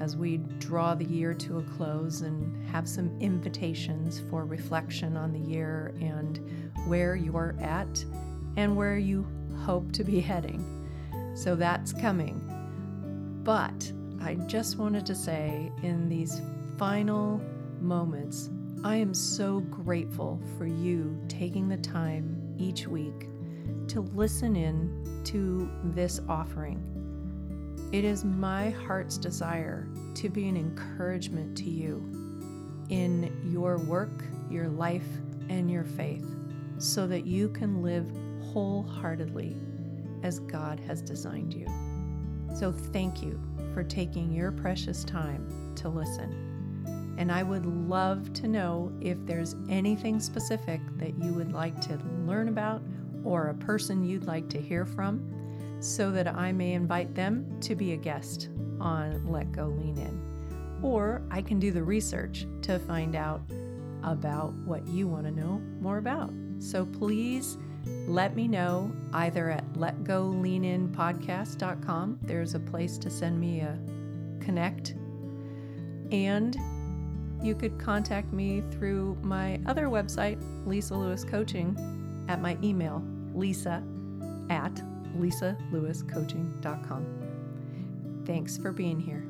as 0.00 0.16
we 0.16 0.38
draw 0.58 0.94
the 0.94 1.04
year 1.04 1.34
to 1.34 1.58
a 1.58 1.62
close 1.62 2.22
and 2.22 2.66
have 2.68 2.88
some 2.88 3.14
invitations 3.20 4.22
for 4.30 4.46
reflection 4.46 5.16
on 5.16 5.32
the 5.32 5.38
year 5.38 5.94
and 6.00 6.40
where 6.86 7.14
you're 7.14 7.54
at 7.60 8.02
and 8.56 8.74
where 8.74 8.96
you 8.96 9.26
hope 9.64 9.92
to 9.92 10.02
be 10.02 10.20
heading. 10.20 10.64
So 11.34 11.54
that's 11.54 11.92
coming. 11.92 12.40
But 13.44 13.92
I 14.22 14.34
just 14.46 14.78
wanted 14.78 15.04
to 15.06 15.14
say 15.14 15.70
in 15.82 16.08
these 16.08 16.40
final 16.78 17.40
moments, 17.80 18.48
I 18.82 18.96
am 18.96 19.12
so 19.12 19.60
grateful 19.60 20.40
for 20.56 20.66
you 20.66 21.20
taking 21.28 21.68
the 21.68 21.76
time 21.76 22.54
each 22.58 22.86
week 22.86 23.28
to 23.88 24.00
listen 24.00 24.56
in 24.56 25.09
to 25.26 25.70
this 25.84 26.20
offering. 26.28 26.86
It 27.92 28.04
is 28.04 28.24
my 28.24 28.70
heart's 28.70 29.18
desire 29.18 29.88
to 30.14 30.28
be 30.28 30.48
an 30.48 30.56
encouragement 30.56 31.56
to 31.58 31.70
you 31.70 31.96
in 32.88 33.50
your 33.52 33.78
work, 33.78 34.24
your 34.48 34.68
life, 34.68 35.06
and 35.48 35.70
your 35.70 35.84
faith 35.84 36.24
so 36.78 37.06
that 37.06 37.26
you 37.26 37.48
can 37.48 37.82
live 37.82 38.10
wholeheartedly 38.52 39.56
as 40.22 40.38
God 40.40 40.80
has 40.80 41.02
designed 41.02 41.54
you. 41.54 41.66
So, 42.54 42.72
thank 42.72 43.22
you 43.22 43.40
for 43.74 43.84
taking 43.84 44.32
your 44.32 44.52
precious 44.52 45.04
time 45.04 45.74
to 45.76 45.88
listen. 45.88 47.14
And 47.18 47.30
I 47.30 47.42
would 47.42 47.66
love 47.66 48.32
to 48.34 48.48
know 48.48 48.92
if 49.00 49.18
there's 49.26 49.54
anything 49.68 50.20
specific 50.20 50.80
that 50.96 51.16
you 51.22 51.32
would 51.32 51.52
like 51.52 51.80
to 51.82 51.98
learn 52.24 52.48
about 52.48 52.82
or 53.24 53.48
a 53.48 53.54
person 53.54 54.04
you'd 54.04 54.24
like 54.24 54.48
to 54.50 54.60
hear 54.60 54.84
from 54.84 55.26
so 55.80 56.10
that 56.10 56.28
I 56.28 56.52
may 56.52 56.74
invite 56.74 57.14
them 57.14 57.58
to 57.60 57.74
be 57.74 57.92
a 57.92 57.96
guest 57.96 58.50
on 58.80 59.26
Let 59.26 59.50
Go 59.52 59.66
Lean 59.66 59.96
In. 59.98 60.20
Or 60.82 61.22
I 61.30 61.42
can 61.42 61.58
do 61.58 61.72
the 61.72 61.82
research 61.82 62.46
to 62.62 62.78
find 62.78 63.14
out 63.16 63.42
about 64.02 64.54
what 64.64 64.88
you 64.88 65.06
want 65.06 65.24
to 65.24 65.30
know 65.30 65.60
more 65.80 65.98
about. 65.98 66.32
So 66.58 66.86
please 66.86 67.58
let 68.06 68.34
me 68.36 68.46
know 68.48 68.90
either 69.12 69.50
at 69.50 69.70
letgoleaninpodcast.com. 69.74 72.18
There's 72.22 72.54
a 72.54 72.60
place 72.60 72.96
to 72.98 73.10
send 73.10 73.40
me 73.40 73.60
a 73.60 73.78
connect. 74.40 74.94
And 76.10 76.56
you 77.42 77.54
could 77.54 77.78
contact 77.78 78.32
me 78.32 78.62
through 78.70 79.18
my 79.22 79.60
other 79.66 79.86
website, 79.86 80.42
Lisa 80.66 80.94
Lewis 80.94 81.24
Coaching, 81.24 81.76
at 82.28 82.42
my 82.42 82.58
email, 82.62 83.02
lisa 83.34 83.82
at 84.50 84.74
lisalewiscoaching.com. 85.16 87.06
Thanks 88.26 88.56
for 88.58 88.72
being 88.72 89.00
here. 89.00 89.24